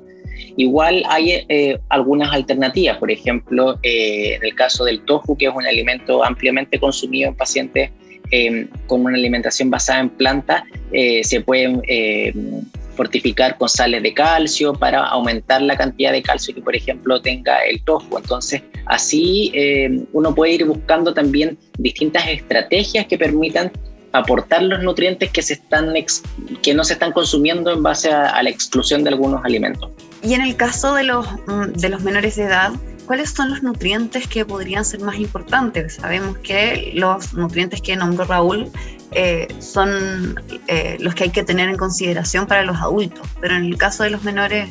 Igual 0.56 1.04
hay 1.08 1.44
eh, 1.48 1.78
algunas 1.90 2.32
alternativas, 2.32 2.98
por 2.98 3.10
ejemplo, 3.10 3.78
eh, 3.84 4.34
en 4.34 4.44
el 4.44 4.54
caso 4.56 4.84
del 4.84 5.04
tofu, 5.04 5.36
que 5.36 5.46
es 5.46 5.54
un 5.54 5.64
alimento 5.64 6.24
ampliamente 6.24 6.80
consumido 6.80 7.28
en 7.28 7.36
pacientes 7.36 7.90
con 8.86 9.04
una 9.04 9.16
alimentación 9.16 9.70
basada 9.70 10.02
en 10.02 10.08
plantas, 10.08 10.62
se 10.92 11.40
pueden 11.40 11.82
fortificar 12.96 13.56
con 13.58 13.68
sales 13.68 14.02
de 14.02 14.14
calcio 14.14 14.72
para 14.72 15.06
aumentar 15.06 15.62
la 15.62 15.76
cantidad 15.76 16.12
de 16.12 16.22
calcio 16.22 16.54
que, 16.54 16.60
por 16.60 16.74
ejemplo, 16.74 17.20
tenga 17.20 17.58
el 17.64 17.82
tofu. 17.84 18.18
Entonces, 18.18 18.62
así 18.86 19.52
uno 20.12 20.34
puede 20.34 20.52
ir 20.52 20.64
buscando 20.64 21.14
también 21.14 21.58
distintas 21.78 22.28
estrategias 22.28 23.06
que 23.06 23.18
permitan 23.18 23.70
aportar 24.12 24.62
los 24.62 24.82
nutrientes 24.82 25.30
que, 25.30 25.42
se 25.42 25.54
están 25.54 25.92
que 26.62 26.74
no 26.74 26.84
se 26.84 26.94
están 26.94 27.12
consumiendo 27.12 27.72
en 27.72 27.82
base 27.82 28.10
a, 28.10 28.42
la 28.42 28.50
exclusión 28.50 29.04
de 29.04 29.10
algunos 29.10 29.44
alimentos. 29.44 29.90
Y 30.22 30.34
en 30.34 30.42
el 30.42 30.56
caso 30.56 30.94
de 30.94 31.04
los, 31.04 31.26
mm, 31.46 31.72
de 31.74 31.88
los 31.88 32.02
menores 32.02 32.36
de 32.36 32.44
edad, 32.44 32.72
¿cuáles 33.10 33.30
son 33.30 33.50
los 33.50 33.64
nutrientes 33.64 34.28
que 34.28 34.44
podrían 34.44 34.84
ser 34.84 35.00
más 35.00 35.16
importantes? 35.16 35.94
Sabemos 35.94 36.38
que 36.38 36.92
los 36.94 37.34
nutrientes 37.34 37.82
que 37.82 37.96
nombró 37.96 38.24
Raúl 38.24 38.70
eh, 39.10 39.48
son 39.58 40.40
eh, 40.68 40.96
los 41.00 41.16
que 41.16 41.24
hay 41.24 41.30
que 41.30 41.42
tener 41.42 41.68
en 41.68 41.76
consideración 41.76 42.46
para 42.46 42.62
los 42.62 42.76
adultos, 42.76 43.26
pero 43.40 43.56
en 43.56 43.64
el 43.64 43.76
caso 43.76 44.04
de 44.04 44.10
los 44.10 44.22
menores 44.22 44.70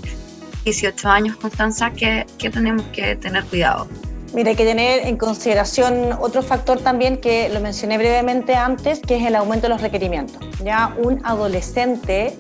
18 0.64 1.10
años, 1.10 1.36
Constanza, 1.36 1.92
¿qué, 1.92 2.26
qué 2.38 2.50
tenemos 2.50 2.86
que 2.94 3.18
tener 3.18 3.44
cuidado? 3.44 3.90
Mira, 4.34 4.52
hay 4.52 4.56
que 4.56 4.64
tener 4.64 5.06
en 5.06 5.18
consideración 5.18 6.14
otro 6.22 6.42
factor 6.42 6.80
también 6.80 7.18
que 7.18 7.50
lo 7.50 7.60
mencioné 7.60 7.98
brevemente 7.98 8.56
antes, 8.56 9.02
que 9.02 9.18
es 9.18 9.26
el 9.26 9.36
aumento 9.36 9.64
de 9.64 9.74
los 9.74 9.82
requerimientos. 9.82 10.38
Ya 10.64 10.96
un 11.04 11.20
adolescente 11.26 12.38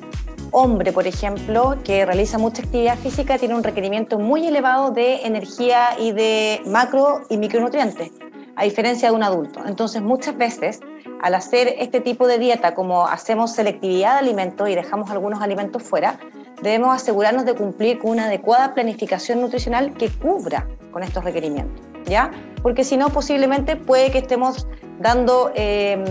hombre, 0.51 0.91
por 0.91 1.08
ejemplo, 1.08 1.77
que 1.84 2.06
realiza 2.06 2.38
mucha 2.38 2.62
actividad 2.62 2.98
física, 2.98 3.38
tiene 3.38 3.56
un 3.56 3.63
requerimiento 3.63 4.20
muy 4.20 4.48
elevado 4.48 4.91
de 4.91 5.25
energía 5.25 6.00
y 6.00 6.12
de 6.12 6.62
macro 6.65 7.22
y 7.29 7.38
micronutrientes, 7.38 8.12
a 8.56 8.63
diferencia 8.63 9.10
de 9.10 9.15
un 9.15 9.24
adulto. 9.24 9.62
Entonces, 9.65 10.01
muchas 10.01 10.38
veces, 10.38 10.79
al 11.22 11.36
hacer 11.36 11.75
este 11.79 12.01
tipo 12.01 12.27
de 12.27 12.39
dieta, 12.39 12.75
como 12.75 13.08
hacemos 13.08 13.53
selectividad 13.53 14.13
de 14.13 14.20
alimentos 14.20 14.70
y 14.70 14.75
dejamos 14.75 15.10
algunos 15.12 15.41
alimentos 15.41 15.84
fuera, 15.84 16.20
debemos 16.62 16.96
asegurarnos 16.96 17.46
de 17.46 17.53
cumplir 17.53 18.00
con 18.00 18.12
una 18.12 18.25
adecuada 18.25 18.74
planificación 18.74 19.41
nutricional 19.41 19.94
que 19.94 20.10
cubra 20.10 20.68
con 20.91 21.03
estos 21.03 21.24
requerimientos, 21.24 21.86
¿ya? 22.06 22.32
Porque 22.62 22.84
si 22.84 22.98
no, 22.98 23.10
posiblemente 23.10 23.75
puede 23.75 24.12
que 24.12 24.18
estemos 24.18 24.68
dando 25.00 25.51
em, 25.56 26.03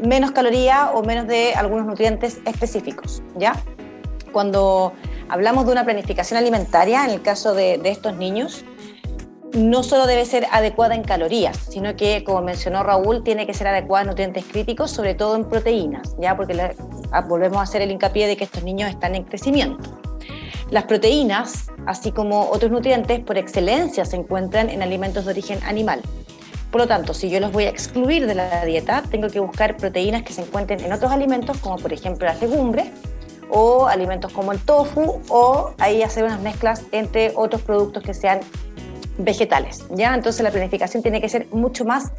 menos 0.00 0.30
calorías 0.30 0.90
o 0.94 1.02
menos 1.02 1.26
de 1.26 1.54
algunos 1.54 1.86
nutrientes 1.86 2.40
específicos, 2.46 3.22
¿ya? 3.36 3.54
Cuando 4.36 4.92
hablamos 5.30 5.64
de 5.64 5.72
una 5.72 5.84
planificación 5.84 6.36
alimentaria, 6.36 7.06
en 7.06 7.10
el 7.10 7.22
caso 7.22 7.54
de, 7.54 7.78
de 7.78 7.88
estos 7.88 8.16
niños, 8.16 8.66
no 9.54 9.82
solo 9.82 10.06
debe 10.06 10.26
ser 10.26 10.46
adecuada 10.52 10.94
en 10.94 11.04
calorías, 11.04 11.56
sino 11.56 11.96
que, 11.96 12.22
como 12.22 12.42
mencionó 12.42 12.82
Raúl, 12.82 13.24
tiene 13.24 13.46
que 13.46 13.54
ser 13.54 13.66
adecuada 13.68 14.02
en 14.02 14.08
nutrientes 14.08 14.44
críticos, 14.44 14.90
sobre 14.90 15.14
todo 15.14 15.36
en 15.36 15.46
proteínas, 15.46 16.14
¿ya? 16.20 16.36
porque 16.36 16.74
ah, 17.12 17.20
volvemos 17.22 17.56
a 17.56 17.62
hacer 17.62 17.80
el 17.80 17.90
hincapié 17.90 18.26
de 18.26 18.36
que 18.36 18.44
estos 18.44 18.62
niños 18.62 18.90
están 18.90 19.14
en 19.14 19.24
crecimiento. 19.24 19.98
Las 20.68 20.84
proteínas, 20.84 21.68
así 21.86 22.12
como 22.12 22.50
otros 22.50 22.70
nutrientes, 22.70 23.20
por 23.20 23.38
excelencia 23.38 24.04
se 24.04 24.16
encuentran 24.16 24.68
en 24.68 24.82
alimentos 24.82 25.24
de 25.24 25.30
origen 25.30 25.60
animal. 25.64 26.02
Por 26.70 26.82
lo 26.82 26.86
tanto, 26.86 27.14
si 27.14 27.30
yo 27.30 27.40
los 27.40 27.52
voy 27.52 27.64
a 27.64 27.70
excluir 27.70 28.26
de 28.26 28.34
la 28.34 28.66
dieta, 28.66 29.02
tengo 29.10 29.30
que 29.30 29.40
buscar 29.40 29.78
proteínas 29.78 30.24
que 30.24 30.34
se 30.34 30.42
encuentren 30.42 30.80
en 30.80 30.92
otros 30.92 31.10
alimentos, 31.10 31.56
como 31.56 31.76
por 31.76 31.94
ejemplo 31.94 32.26
las 32.26 32.38
legumbres, 32.42 32.88
o 33.50 33.86
alimentos 33.86 34.32
como 34.32 34.52
el 34.52 34.58
tofu, 34.60 35.20
o 35.28 35.72
ahí 35.78 36.02
hacer 36.02 36.24
unas 36.24 36.40
mezclas 36.40 36.84
entre 36.92 37.32
otros 37.34 37.62
productos 37.62 38.02
que 38.02 38.14
sean 38.14 38.40
vegetales. 39.18 39.84
¿ya? 39.90 40.14
Entonces 40.14 40.42
la 40.42 40.50
planificación 40.50 41.02
tiene 41.02 41.20
que 41.20 41.28
ser 41.28 41.46
mucho 41.52 41.84
más 41.84 42.12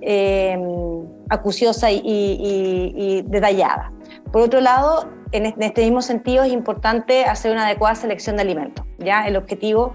eh, 0.00 0.56
acuciosa 1.28 1.90
y, 1.90 3.22
detallada. 3.26 3.92
Por 4.32 4.42
otro 4.42 4.60
lado, 4.60 5.08
en 5.32 5.46
este 5.46 5.82
mismo 5.82 6.02
sentido 6.02 6.44
es 6.44 6.52
importante 6.52 7.24
hacer 7.24 7.52
una 7.52 7.66
adecuada 7.66 7.94
selección 7.94 8.36
de 8.36 8.42
alimentos. 8.42 8.86
¿ya? 8.98 9.26
El 9.26 9.36
objetivo, 9.36 9.92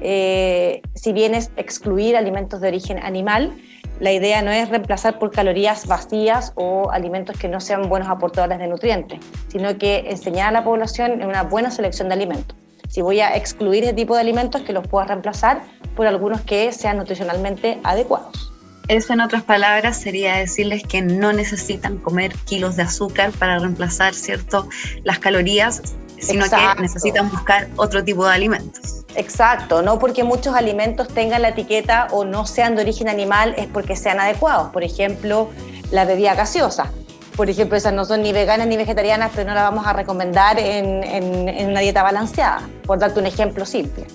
eh, 0.00 0.82
si 0.94 1.12
bien 1.12 1.34
es 1.34 1.50
excluir 1.56 2.16
alimentos 2.16 2.60
de 2.60 2.68
origen 2.68 2.98
animal, 2.98 3.56
la 4.00 4.12
idea 4.12 4.42
no 4.42 4.50
es 4.50 4.68
reemplazar 4.68 5.18
por 5.18 5.30
calorías 5.30 5.86
vacías 5.86 6.52
o 6.54 6.90
alimentos 6.90 7.38
que 7.38 7.48
no 7.48 7.60
sean 7.60 7.88
buenos 7.88 8.08
aportadores 8.08 8.58
de 8.58 8.66
nutrientes, 8.66 9.20
sino 9.48 9.76
que 9.78 10.10
enseñar 10.10 10.48
a 10.48 10.52
la 10.52 10.64
población 10.64 11.22
una 11.22 11.42
buena 11.42 11.70
selección 11.70 12.08
de 12.08 12.14
alimentos. 12.14 12.56
Si 12.88 13.02
voy 13.02 13.20
a 13.20 13.34
excluir 13.36 13.84
ese 13.84 13.94
tipo 13.94 14.14
de 14.14 14.20
alimentos, 14.20 14.62
que 14.62 14.72
los 14.72 14.86
pueda 14.86 15.06
reemplazar 15.06 15.62
por 15.96 16.06
algunos 16.06 16.42
que 16.42 16.72
sean 16.72 16.98
nutricionalmente 16.98 17.78
adecuados. 17.82 18.52
Eso 18.88 19.14
en 19.14 19.20
otras 19.20 19.42
palabras 19.42 19.98
sería 19.98 20.36
decirles 20.36 20.84
que 20.84 21.02
no 21.02 21.32
necesitan 21.32 21.98
comer 21.98 22.32
kilos 22.44 22.76
de 22.76 22.82
azúcar 22.82 23.32
para 23.32 23.58
reemplazar 23.58 24.14
cierto 24.14 24.68
las 25.02 25.18
calorías, 25.18 25.82
sino 26.20 26.44
que 26.48 26.80
necesitan 26.80 27.28
buscar 27.30 27.68
otro 27.76 28.04
tipo 28.04 28.24
de 28.24 28.32
alimentos. 28.32 29.05
Exacto, 29.16 29.82
no 29.82 29.98
porque 29.98 30.24
muchos 30.24 30.54
alimentos 30.54 31.08
tengan 31.08 31.42
la 31.42 31.48
etiqueta 31.48 32.08
o 32.10 32.24
no 32.24 32.46
sean 32.46 32.76
de 32.76 32.82
origen 32.82 33.08
animal 33.08 33.54
es 33.56 33.66
porque 33.66 33.96
sean 33.96 34.20
adecuados. 34.20 34.70
Por 34.72 34.84
ejemplo, 34.84 35.48
la 35.90 36.04
bebida 36.04 36.34
gaseosa. 36.34 36.92
Por 37.36 37.50
ejemplo, 37.50 37.76
esas 37.76 37.92
no 37.92 38.04
son 38.04 38.22
ni 38.22 38.32
veganas 38.32 38.66
ni 38.66 38.76
vegetarianas, 38.76 39.32
pero 39.34 39.48
no 39.48 39.54
la 39.54 39.62
vamos 39.62 39.86
a 39.86 39.92
recomendar 39.92 40.58
en, 40.58 41.02
en 41.04 41.68
una 41.68 41.80
dieta 41.80 42.02
balanceada, 42.02 42.68
por 42.86 42.98
darte 42.98 43.20
un 43.20 43.26
ejemplo 43.26 43.66
simple. 43.66 44.06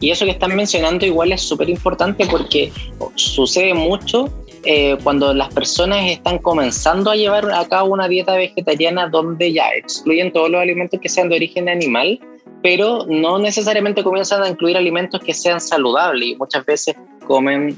Y 0.00 0.10
eso 0.10 0.24
que 0.24 0.30
están 0.30 0.54
mencionando 0.54 1.04
igual 1.04 1.32
es 1.32 1.42
súper 1.42 1.68
importante 1.68 2.26
porque 2.26 2.72
sucede 3.16 3.74
mucho 3.74 4.28
eh, 4.64 4.96
cuando 5.02 5.34
las 5.34 5.52
personas 5.52 6.10
están 6.10 6.38
comenzando 6.38 7.10
a 7.10 7.16
llevar 7.16 7.50
a 7.52 7.66
cabo 7.68 7.92
una 7.92 8.08
dieta 8.08 8.34
vegetariana 8.34 9.08
donde 9.08 9.52
ya 9.52 9.68
excluyen 9.70 10.32
todos 10.32 10.50
los 10.50 10.60
alimentos 10.60 11.00
que 11.00 11.08
sean 11.08 11.28
de 11.28 11.36
origen 11.36 11.68
animal, 11.68 12.20
pero 12.62 13.06
no 13.08 13.38
necesariamente 13.38 14.02
comienzan 14.02 14.42
a 14.42 14.48
incluir 14.48 14.76
alimentos 14.76 15.20
que 15.20 15.34
sean 15.34 15.60
saludables 15.60 16.28
y 16.28 16.36
muchas 16.36 16.64
veces 16.66 16.96
comen 17.26 17.76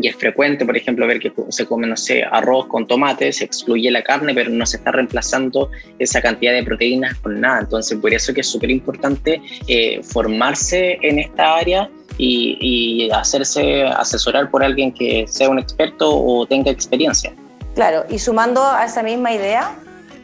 y 0.00 0.08
es 0.08 0.16
frecuente, 0.16 0.64
por 0.64 0.76
ejemplo, 0.76 1.06
ver 1.06 1.18
que 1.18 1.32
se 1.48 1.66
come, 1.66 1.86
no 1.86 1.96
sé, 1.96 2.22
arroz 2.22 2.66
con 2.66 2.86
tomate, 2.86 3.32
se 3.32 3.44
excluye 3.44 3.90
la 3.90 4.02
carne, 4.02 4.34
pero 4.34 4.50
no 4.50 4.66
se 4.66 4.76
está 4.76 4.92
reemplazando 4.92 5.70
esa 5.98 6.20
cantidad 6.20 6.52
de 6.52 6.62
proteínas 6.62 7.14
con 7.18 7.40
nada. 7.40 7.60
Entonces, 7.60 7.98
por 7.98 8.12
eso 8.12 8.32
que 8.32 8.42
es 8.42 8.46
súper 8.46 8.70
importante 8.70 9.40
eh, 9.66 10.00
formarse 10.02 10.98
en 11.02 11.18
esta 11.18 11.56
área 11.56 11.90
y, 12.18 12.58
y, 12.60 13.10
hacerse 13.10 13.84
asesorar 13.84 14.50
por 14.50 14.62
alguien 14.62 14.92
que 14.92 15.26
sea 15.28 15.48
un 15.48 15.58
experto 15.58 16.10
o 16.10 16.46
tenga 16.46 16.70
experiencia. 16.70 17.32
Claro, 17.74 18.04
y 18.10 18.18
sumando 18.18 18.62
a 18.62 18.84
esa 18.84 19.02
misma 19.02 19.32
idea, 19.32 19.76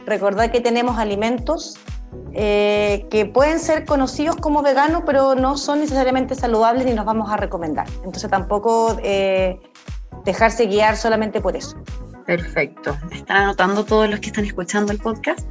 recordar 0.05 0.51
que 0.51 0.61
tenemos 0.61 0.97
alimentos 0.99 1.77
eh, 2.33 3.07
que 3.09 3.25
pueden 3.25 3.59
ser 3.59 3.85
conocidos 3.85 4.35
como 4.35 4.61
veganos, 4.61 5.03
pero 5.05 5.35
no 5.35 5.57
son 5.57 5.79
necesariamente 5.79 6.35
saludables 6.35 6.85
ni 6.85 6.93
los 6.93 7.05
vamos 7.05 7.31
a 7.31 7.37
recomendar. 7.37 7.87
Entonces 8.03 8.29
tampoco 8.29 8.97
eh, 9.03 9.57
dejarse 10.25 10.65
guiar 10.65 10.97
solamente 10.97 11.39
por 11.39 11.55
eso. 11.55 11.77
Perfecto. 12.25 12.97
Están 13.11 13.37
anotando 13.37 13.85
todos 13.85 14.09
los 14.09 14.19
que 14.19 14.27
están 14.27 14.43
escuchando 14.43 14.91
el 14.91 14.99
podcast. 14.99 15.47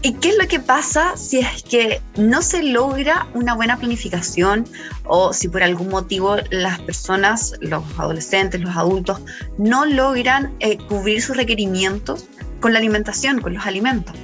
¿Y 0.00 0.12
qué 0.14 0.28
es 0.28 0.38
lo 0.38 0.46
que 0.46 0.60
pasa 0.60 1.16
si 1.16 1.40
es 1.40 1.62
que 1.64 2.00
no 2.16 2.40
se 2.40 2.62
logra 2.62 3.26
una 3.34 3.54
buena 3.54 3.76
planificación 3.76 4.64
o 5.04 5.32
si 5.32 5.48
por 5.48 5.62
algún 5.64 5.88
motivo 5.88 6.36
las 6.50 6.78
personas, 6.80 7.54
los 7.60 7.82
adolescentes, 7.98 8.60
los 8.60 8.76
adultos, 8.76 9.20
no 9.58 9.84
logran 9.86 10.54
eh, 10.60 10.78
cubrir 10.88 11.20
sus 11.20 11.36
requerimientos 11.36 12.26
con 12.60 12.72
la 12.72 12.78
alimentación, 12.78 13.40
con 13.40 13.54
los 13.54 13.66
alimentos? 13.66 14.14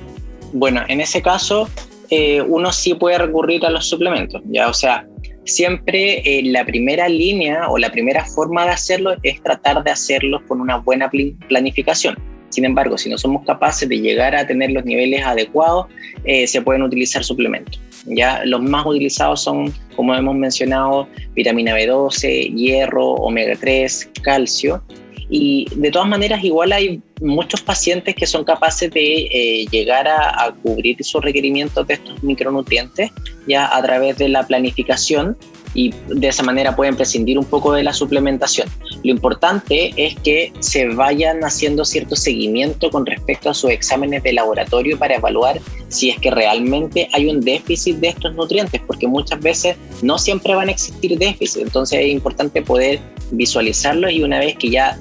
Bueno, 0.52 0.82
en 0.86 1.00
ese 1.00 1.20
caso, 1.20 1.68
eh, 2.10 2.40
uno 2.40 2.70
sí 2.70 2.94
puede 2.94 3.18
recurrir 3.18 3.66
a 3.66 3.70
los 3.70 3.88
suplementos, 3.88 4.42
¿ya? 4.44 4.68
O 4.68 4.74
sea, 4.74 5.04
siempre 5.44 6.20
eh, 6.20 6.42
la 6.44 6.64
primera 6.64 7.08
línea 7.08 7.68
o 7.68 7.78
la 7.78 7.90
primera 7.90 8.24
forma 8.24 8.64
de 8.64 8.70
hacerlo 8.70 9.16
es 9.24 9.42
tratar 9.42 9.82
de 9.82 9.90
hacerlo 9.90 10.40
con 10.46 10.60
una 10.60 10.76
buena 10.76 11.10
planificación. 11.48 12.16
Sin 12.54 12.64
embargo, 12.64 12.96
si 12.96 13.10
no 13.10 13.18
somos 13.18 13.44
capaces 13.44 13.88
de 13.88 13.98
llegar 13.98 14.36
a 14.36 14.46
tener 14.46 14.70
los 14.70 14.84
niveles 14.84 15.26
adecuados, 15.26 15.86
eh, 16.22 16.46
se 16.46 16.62
pueden 16.62 16.82
utilizar 16.82 17.24
suplementos. 17.24 17.80
Ya 18.06 18.44
los 18.44 18.62
más 18.62 18.86
utilizados 18.86 19.42
son, 19.42 19.74
como 19.96 20.14
hemos 20.14 20.36
mencionado, 20.36 21.08
vitamina 21.34 21.76
B12, 21.76 22.54
hierro, 22.54 23.14
omega 23.14 23.56
3, 23.60 24.08
calcio. 24.22 24.84
Y 25.28 25.66
de 25.74 25.90
todas 25.90 26.06
maneras, 26.06 26.44
igual 26.44 26.70
hay 26.70 27.02
muchos 27.20 27.60
pacientes 27.60 28.14
que 28.14 28.24
son 28.24 28.44
capaces 28.44 28.88
de 28.92 29.26
eh, 29.32 29.66
llegar 29.72 30.06
a, 30.06 30.44
a, 30.44 30.52
cubrir 30.52 31.02
sus 31.02 31.24
requerimientos 31.24 31.84
de 31.88 31.94
estos 31.94 32.22
micronutrientes 32.22 33.10
ya 33.48 33.76
a 33.76 33.82
través 33.82 34.16
de 34.16 34.28
la 34.28 34.46
planificación 34.46 35.36
y 35.74 35.92
de 36.08 36.28
esa 36.28 36.42
manera 36.42 36.74
pueden 36.74 36.96
prescindir 36.96 37.38
un 37.38 37.44
poco 37.44 37.72
de 37.72 37.82
la 37.82 37.92
suplementación. 37.92 38.68
Lo 39.02 39.10
importante 39.10 39.92
es 39.96 40.14
que 40.20 40.52
se 40.60 40.88
vayan 40.88 41.44
haciendo 41.44 41.84
cierto 41.84 42.16
seguimiento 42.16 42.90
con 42.90 43.04
respecto 43.04 43.50
a 43.50 43.54
sus 43.54 43.70
exámenes 43.70 44.22
de 44.22 44.32
laboratorio 44.32 44.98
para 44.98 45.16
evaluar 45.16 45.60
si 45.88 46.10
es 46.10 46.18
que 46.18 46.30
realmente 46.30 47.08
hay 47.12 47.28
un 47.28 47.40
déficit 47.40 47.96
de 47.96 48.08
estos 48.08 48.34
nutrientes, 48.34 48.80
porque 48.86 49.06
muchas 49.06 49.40
veces 49.40 49.76
no 50.02 50.18
siempre 50.18 50.54
van 50.54 50.68
a 50.68 50.72
existir 50.72 51.18
déficits, 51.18 51.56
entonces 51.56 52.00
es 52.00 52.08
importante 52.08 52.62
poder 52.62 53.00
visualizarlos 53.30 54.12
y 54.12 54.22
una 54.22 54.38
vez 54.38 54.56
que 54.56 54.70
ya 54.70 54.98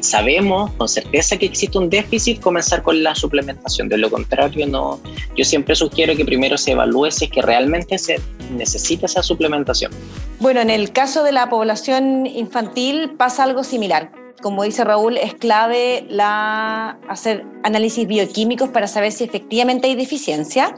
sabemos 0.00 0.72
con 0.72 0.88
certeza 0.88 1.36
que 1.36 1.46
existe 1.46 1.78
un 1.78 1.90
déficit, 1.90 2.40
comenzar 2.40 2.82
con 2.82 3.02
la 3.02 3.14
suplementación. 3.14 3.88
De 3.88 3.98
lo 3.98 4.10
contrario, 4.10 4.66
no. 4.66 5.00
Yo 5.36 5.44
siempre 5.44 5.74
sugiero 5.74 6.16
que 6.16 6.24
primero 6.24 6.56
se 6.56 6.72
evalúe 6.72 7.10
si 7.10 7.26
es 7.26 7.30
que 7.30 7.42
realmente 7.42 7.98
se 7.98 8.20
necesita 8.50 9.06
esa 9.06 9.22
suplementación. 9.22 9.92
Bueno, 10.40 10.60
en 10.60 10.70
el 10.70 10.92
caso 10.92 11.22
de 11.22 11.32
la 11.32 11.48
población 11.48 12.26
infantil 12.26 13.10
pasa 13.16 13.44
algo 13.44 13.64
similar. 13.64 14.10
Como 14.42 14.62
dice 14.62 14.84
Raúl, 14.84 15.16
es 15.16 15.34
clave 15.34 16.06
la, 16.10 16.98
hacer 17.08 17.44
análisis 17.62 18.06
bioquímicos 18.06 18.68
para 18.68 18.86
saber 18.86 19.12
si 19.12 19.24
efectivamente 19.24 19.88
hay 19.88 19.94
deficiencia 19.94 20.74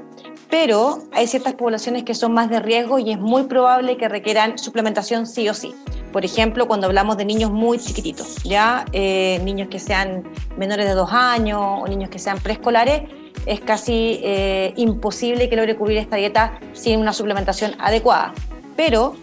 pero 0.50 1.02
hay 1.12 1.26
ciertas 1.26 1.54
poblaciones 1.54 2.04
que 2.04 2.14
son 2.14 2.32
más 2.32 2.48
de 2.50 2.60
riesgo 2.60 2.98
y 2.98 3.10
es 3.10 3.18
muy 3.18 3.44
probable 3.44 3.96
que 3.96 4.08
requieran 4.08 4.58
suplementación 4.58 5.26
sí 5.26 5.48
o 5.48 5.54
sí. 5.54 5.74
Por 6.12 6.24
ejemplo, 6.24 6.66
cuando 6.66 6.86
hablamos 6.86 7.16
de 7.16 7.24
niños 7.24 7.50
muy 7.50 7.78
chiquititos, 7.78 8.42
ya 8.42 8.84
eh, 8.92 9.40
niños 9.44 9.68
que 9.68 9.78
sean 9.78 10.24
menores 10.56 10.86
de 10.86 10.94
dos 10.94 11.10
años 11.12 11.60
o 11.60 11.86
niños 11.86 12.10
que 12.10 12.18
sean 12.18 12.38
preescolares, 12.38 13.02
es 13.44 13.60
casi 13.60 14.20
eh, 14.22 14.72
imposible 14.76 15.48
que 15.48 15.56
logre 15.56 15.76
cubrir 15.76 15.98
esta 15.98 16.16
dieta 16.16 16.58
sin 16.72 17.00
una 17.00 17.12
suplementación 17.12 17.74
adecuada. 17.78 18.32
Pero 18.76 19.14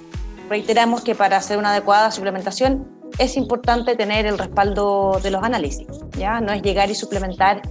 reiteramos 0.50 1.02
que 1.02 1.16
para 1.16 1.38
hacer 1.38 1.58
una 1.58 1.72
adecuada 1.72 2.12
suplementación 2.12 2.88
es 3.18 3.38
importante 3.38 3.96
tener 3.96 4.26
el 4.26 4.38
respaldo 4.38 5.20
de 5.22 5.32
los 5.32 5.44
análisis, 5.44 5.88
ya 6.18 6.42
no 6.42 6.52
es 6.52 6.62
llegar 6.62 6.90
y 6.90 6.96
suplementar 6.96 7.62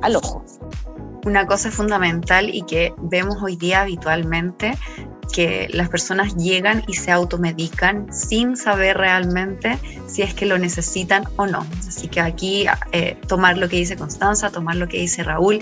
al 0.00 0.16
ojo. 0.16 0.44
Una 1.24 1.46
cosa 1.46 1.70
fundamental 1.70 2.48
y 2.52 2.62
que 2.62 2.92
vemos 2.98 3.36
hoy 3.42 3.56
día 3.56 3.82
habitualmente, 3.82 4.76
que 5.32 5.68
las 5.70 5.88
personas 5.88 6.36
llegan 6.36 6.84
y 6.86 6.94
se 6.94 7.10
automedican 7.10 8.12
sin 8.12 8.56
saber 8.56 8.98
realmente 8.98 9.78
si 10.06 10.22
es 10.22 10.34
que 10.34 10.46
lo 10.46 10.58
necesitan 10.58 11.24
o 11.36 11.46
no. 11.46 11.66
Así 11.88 12.06
que 12.06 12.20
aquí 12.20 12.66
eh, 12.92 13.16
tomar 13.26 13.58
lo 13.58 13.68
que 13.68 13.76
dice 13.76 13.96
Constanza, 13.96 14.50
tomar 14.50 14.76
lo 14.76 14.86
que 14.86 14.98
dice 14.98 15.24
Raúl 15.24 15.60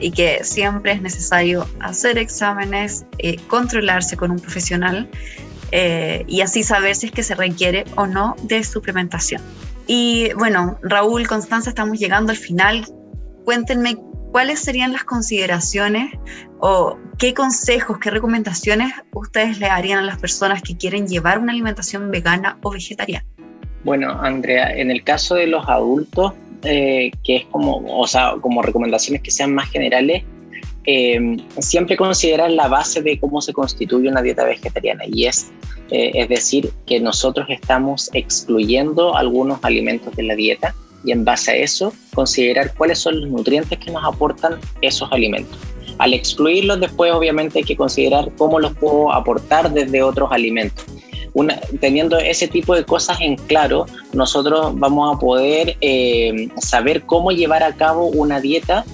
y 0.00 0.10
que 0.10 0.44
siempre 0.44 0.92
es 0.92 1.00
necesario 1.00 1.66
hacer 1.80 2.18
exámenes, 2.18 3.06
eh, 3.18 3.36
controlarse 3.48 4.16
con 4.16 4.30
un 4.30 4.40
profesional 4.40 5.08
eh, 5.70 6.24
y 6.26 6.42
así 6.42 6.62
saber 6.62 6.96
si 6.96 7.06
es 7.06 7.12
que 7.12 7.22
se 7.22 7.34
requiere 7.34 7.84
o 7.96 8.06
no 8.06 8.36
de 8.42 8.62
suplementación. 8.64 9.40
Y 9.86 10.32
bueno, 10.34 10.78
Raúl, 10.82 11.26
Constanza, 11.26 11.70
estamos 11.70 11.98
llegando 11.98 12.30
al 12.30 12.38
final. 12.38 12.84
Cuéntenme 13.44 13.96
¿cuáles 14.32 14.60
serían 14.60 14.92
las 14.92 15.04
consideraciones 15.04 16.10
o 16.64 16.96
qué 17.18 17.34
consejos, 17.34 17.98
qué 17.98 18.08
recomendaciones 18.10 18.92
ustedes 19.12 19.58
le 19.58 19.66
harían 19.66 19.98
a 19.98 20.02
las 20.02 20.18
personas 20.18 20.62
que 20.62 20.76
quieren 20.76 21.08
llevar 21.08 21.40
una 21.40 21.50
alimentación 21.50 22.08
vegana 22.12 22.56
o 22.62 22.70
vegetariana? 22.70 23.26
Bueno, 23.82 24.12
Andrea, 24.22 24.72
en 24.72 24.92
el 24.92 25.02
caso 25.02 25.34
de 25.34 25.48
los 25.48 25.68
adultos, 25.68 26.34
eh, 26.62 27.10
que 27.24 27.36
es 27.38 27.44
como, 27.46 27.82
o 27.84 28.06
sea, 28.06 28.36
como 28.40 28.62
recomendaciones 28.62 29.22
que 29.22 29.32
sean 29.32 29.52
más 29.52 29.70
generales, 29.70 30.22
eh, 30.84 31.36
siempre 31.58 31.96
considerar 31.96 32.52
la 32.52 32.68
base 32.68 33.02
de 33.02 33.18
cómo 33.18 33.40
se 33.40 33.52
constituye 33.52 34.08
una 34.08 34.22
dieta 34.22 34.44
vegetariana 34.44 35.02
y 35.08 35.26
es, 35.26 35.50
eh, 35.90 36.12
es 36.14 36.28
decir, 36.28 36.70
que 36.86 37.00
nosotros 37.00 37.48
estamos 37.50 38.08
excluyendo 38.12 39.16
algunos 39.16 39.58
alimentos 39.64 40.14
de 40.14 40.22
la 40.22 40.36
dieta 40.36 40.76
y 41.04 41.10
en 41.10 41.24
base 41.24 41.50
a 41.50 41.56
eso 41.56 41.92
considerar 42.14 42.72
cuáles 42.74 43.00
son 43.00 43.20
los 43.20 43.30
nutrientes 43.30 43.76
que 43.80 43.90
nos 43.90 44.04
aportan 44.04 44.60
esos 44.80 45.10
alimentos. 45.10 45.58
Al 45.98 46.14
excluirlos 46.14 46.80
después 46.80 47.12
obviamente 47.12 47.60
hay 47.60 47.64
que 47.64 47.76
considerar 47.76 48.30
cómo 48.36 48.60
los 48.60 48.74
puedo 48.74 49.12
aportar 49.12 49.72
desde 49.72 50.02
otros 50.02 50.30
alimentos. 50.32 50.84
Teniendo 51.80 52.18
ese 52.18 52.46
tipo 52.46 52.74
de 52.74 52.84
cosas 52.84 53.20
en 53.20 53.36
claro, 53.36 53.86
nosotros 54.12 54.72
vamos 54.74 55.16
a 55.16 55.18
poder 55.18 55.76
eh, 55.80 56.48
saber 56.60 57.02
cómo 57.04 57.32
llevar 57.32 57.62
a 57.62 57.74
cabo 57.74 58.06
una 58.06 58.38
dieta 58.40 58.84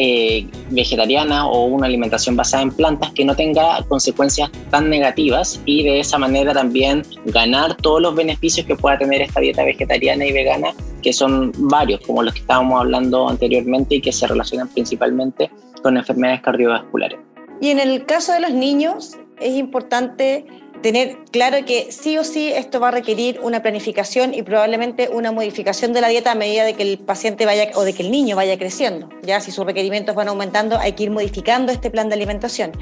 eh, 0.00 0.46
vegetariana 0.70 1.48
o 1.48 1.64
una 1.64 1.88
alimentación 1.88 2.36
basada 2.36 2.62
en 2.62 2.70
plantas 2.70 3.10
que 3.10 3.24
no 3.24 3.34
tenga 3.34 3.84
consecuencias 3.88 4.48
tan 4.70 4.88
negativas 4.88 5.60
y 5.64 5.82
de 5.82 5.98
esa 5.98 6.18
manera 6.18 6.54
también 6.54 7.02
ganar 7.24 7.76
todos 7.76 8.00
los 8.00 8.14
beneficios 8.14 8.64
que 8.64 8.76
pueda 8.76 8.96
tener 8.96 9.22
esta 9.22 9.40
dieta 9.40 9.64
vegetariana 9.64 10.24
y 10.24 10.30
vegana, 10.30 10.72
que 11.02 11.12
son 11.12 11.52
varios, 11.56 12.00
como 12.00 12.22
los 12.22 12.34
que 12.34 12.40
estábamos 12.40 12.80
hablando 12.80 13.28
anteriormente 13.28 13.96
y 13.96 14.00
que 14.00 14.12
se 14.12 14.26
relacionan 14.26 14.68
principalmente 14.68 15.50
con 15.82 15.96
enfermedades 15.96 16.42
cardiovasculares. 16.42 17.18
Y 17.60 17.70
en 17.70 17.80
el 17.80 18.06
caso 18.06 18.32
de 18.32 18.40
los 18.40 18.52
niños, 18.52 19.16
es 19.40 19.56
importante 19.56 20.46
tener 20.82 21.18
claro 21.32 21.64
que 21.64 21.90
sí 21.90 22.18
o 22.18 22.24
sí 22.24 22.52
esto 22.52 22.78
va 22.80 22.88
a 22.88 22.90
requerir 22.92 23.40
una 23.42 23.62
planificación 23.62 24.32
y 24.32 24.42
probablemente 24.42 25.08
una 25.12 25.32
modificación 25.32 25.92
de 25.92 26.00
la 26.00 26.08
dieta 26.08 26.32
a 26.32 26.34
medida 26.34 26.64
de 26.64 26.74
que 26.74 26.84
el 26.84 26.98
paciente 26.98 27.46
vaya 27.46 27.70
o 27.74 27.82
de 27.82 27.92
que 27.92 28.02
el 28.02 28.10
niño 28.10 28.36
vaya 28.36 28.56
creciendo. 28.58 29.08
Ya 29.22 29.40
si 29.40 29.50
sus 29.50 29.66
requerimientos 29.66 30.14
van 30.14 30.28
aumentando, 30.28 30.78
hay 30.78 30.92
que 30.92 31.04
ir 31.04 31.10
modificando 31.10 31.72
este 31.72 31.90
plan 31.90 32.08
de 32.08 32.14
alimentación. 32.14 32.72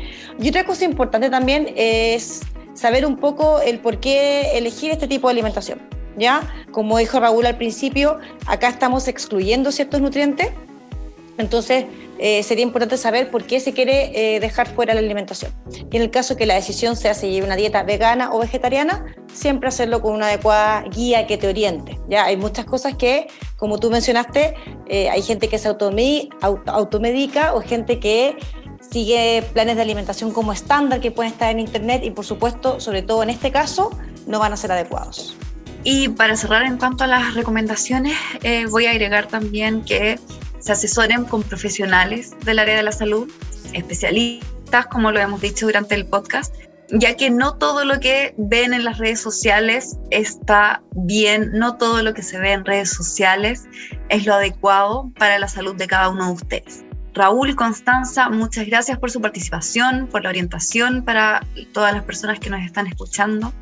Y 0.41 0.49
otra 0.49 0.65
cosa 0.65 0.85
importante 0.85 1.31
también 1.31 1.73
es 1.75 2.43
saber 2.75 3.07
un 3.07 3.17
poco 3.17 3.61
el 3.61 3.79
por 3.79 3.99
qué 3.99 4.57
elegir 4.59 4.91
este 4.91 5.09
tipo 5.09 5.29
de 5.29 5.33
alimentación. 5.33 5.81
¿Ya? 6.17 6.43
Como 6.71 6.99
dijo 6.99 7.21
Raúl 7.21 7.47
al 7.47 7.57
principio, 7.57 8.19
acá 8.47 8.69
estamos 8.69 9.09
excluyendo 9.09 9.71
ciertos 9.71 10.01
nutrientes. 10.01 10.51
Entonces, 11.39 11.85
eh, 12.19 12.43
sería 12.43 12.63
importante 12.63 12.97
saber 12.97 13.31
por 13.31 13.45
qué 13.45 13.61
se 13.61 13.75
quiere 13.75 14.37
eh, 14.37 14.41
dejar 14.41 14.69
fuera 14.69 14.95
la 14.95 15.01
alimentación. 15.01 15.53
Y 15.91 15.97
en 15.97 16.03
el 16.03 16.11
caso 16.11 16.37
que 16.37 16.47
la 16.47 16.55
decisión 16.55 16.97
sea 16.97 17.13
lleva 17.13 17.47
una 17.47 17.57
dieta 17.57 17.83
vegana 17.83 18.33
o 18.33 18.39
vegetariana, 18.39 19.15
siempre 19.33 19.69
hacerlo 19.69 20.01
con 20.01 20.15
una 20.15 20.29
adecuada 20.29 20.83
guía 20.89 21.27
que 21.27 21.37
te 21.37 21.47
oriente. 21.47 21.99
Ya 22.09 22.25
hay 22.25 22.39
muchas 22.39 22.65
cosas 22.65 22.97
que, 22.97 23.27
como 23.57 23.79
tú 23.79 23.91
mencionaste, 23.91 24.55
eh, 24.89 25.11
hay 25.11 25.21
gente 25.23 25.49
que 25.49 25.59
se 25.59 25.69
automedica 25.69 27.55
o 27.55 27.61
gente 27.61 28.01
que 28.01 28.37
sigue 28.91 29.45
planes 29.53 29.77
de 29.77 29.83
alimentación 29.83 30.33
como 30.33 30.53
estándar 30.53 31.01
que 31.01 31.11
pueden 31.11 31.33
estar 31.33 31.51
en 31.51 31.61
internet 31.61 32.03
y 32.05 32.11
por 32.11 32.25
supuesto, 32.25 32.81
sobre 32.81 33.03
todo 33.03 33.23
en 33.23 33.31
este 33.31 33.51
caso, 33.51 33.91
no 34.27 34.39
van 34.39 34.53
a 34.53 34.57
ser 34.57 34.73
adecuados. 34.73 35.37
Y 35.89 36.09
para 36.09 36.37
cerrar 36.37 36.65
en 36.65 36.79
cuanto 36.79 37.05
a 37.05 37.07
las 37.07 37.35
recomendaciones, 37.35 38.19
voy 38.71 38.87
a 38.87 38.91
agregar 38.91 39.29
también 39.29 39.85
que 39.85 40.19
se 40.59 40.73
asesoren 40.73 41.25
con 41.25 41.45
profesionales 41.45 42.35
del 42.45 42.59
área 42.59 42.77
de 42.77 42.83
la 42.83 42.91
salud, 42.91 43.31
especialistas, 43.73 44.87
como 44.89 45.13
lo 45.13 45.21
hemos 45.21 45.41
dicho 45.41 45.67
durante 45.67 45.95
el 45.95 46.05
podcast, 46.05 46.53
ya 46.91 47.15
que 47.15 47.31
no 47.31 47.55
todo 47.55 47.85
lo 47.85 48.01
que 48.01 48.35
ven 48.37 48.75
en 48.75 48.85
las 48.85 48.99
redes 48.99 49.21
sociales 49.21 49.97
está 50.11 50.83
bien, 50.91 51.53
no 51.53 51.77
todo 51.77 52.03
lo 52.03 52.15
que 52.15 52.25
se 52.25 52.37
ve 52.41 52.51
en 52.51 52.65
redes 52.65 52.91
sociales 52.91 53.69
es 54.09 54.27
lo 54.27 54.35
adecuado 54.35 55.13
para 55.17 55.39
la 55.39 55.47
salud 55.47 55.77
de 55.77 55.87
cada 55.87 56.09
uno 56.09 56.27
de 56.27 56.33
ustedes. 56.33 56.85
Raúl, 57.15 57.55
Constanza, 57.55 58.29
muchas 58.29 58.67
gracias 58.67 58.99
por 58.99 59.13
su 59.13 59.21
participación, 59.21 60.09
por 60.09 60.25
la 60.25 60.31
orientación 60.31 61.05
para 61.05 61.47
todas 61.73 61.95
las 61.95 62.03
personas 62.03 62.41
que 62.41 62.51
nos 62.51 62.63
están 62.63 62.89
escuchando. 62.89 63.53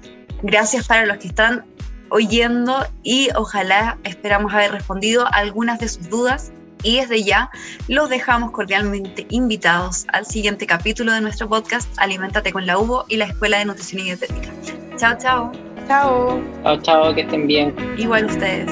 Gracias 0.43 0.87
para 0.87 1.05
los 1.05 1.19
que 1.19 1.29
están 1.29 1.67
oyendo 2.15 2.87
y 3.03 3.29
ojalá 3.35 3.99
esperamos 4.05 4.55
haber 4.55 4.71
respondido 4.71 5.27
algunas 5.33 5.81
de 5.81 5.89
sus 5.89 6.09
dudas 6.09 6.53
y 6.85 7.01
desde 7.01 7.25
ya 7.25 7.51
los 7.89 8.09
dejamos 8.09 8.53
cordialmente 8.53 9.27
invitados 9.31 10.07
al 10.13 10.25
siguiente 10.25 10.65
capítulo 10.65 11.13
de 11.13 11.21
nuestro 11.21 11.49
podcast 11.49 11.89
Alimentate 11.97 12.53
con 12.53 12.67
la 12.67 12.79
UBO 12.79 13.05
y 13.09 13.17
la 13.17 13.25
Escuela 13.25 13.59
de 13.59 13.65
Nutrición 13.65 14.03
y 14.03 14.05
Dietética. 14.05 14.51
Chao, 14.97 15.17
chao. 15.19 15.53
Chao. 15.89 16.41
Chao, 16.63 16.83
chao, 16.83 17.15
que 17.15 17.23
estén 17.23 17.49
bien. 17.49 17.75
Igual 17.99 18.27
ustedes. 18.27 18.71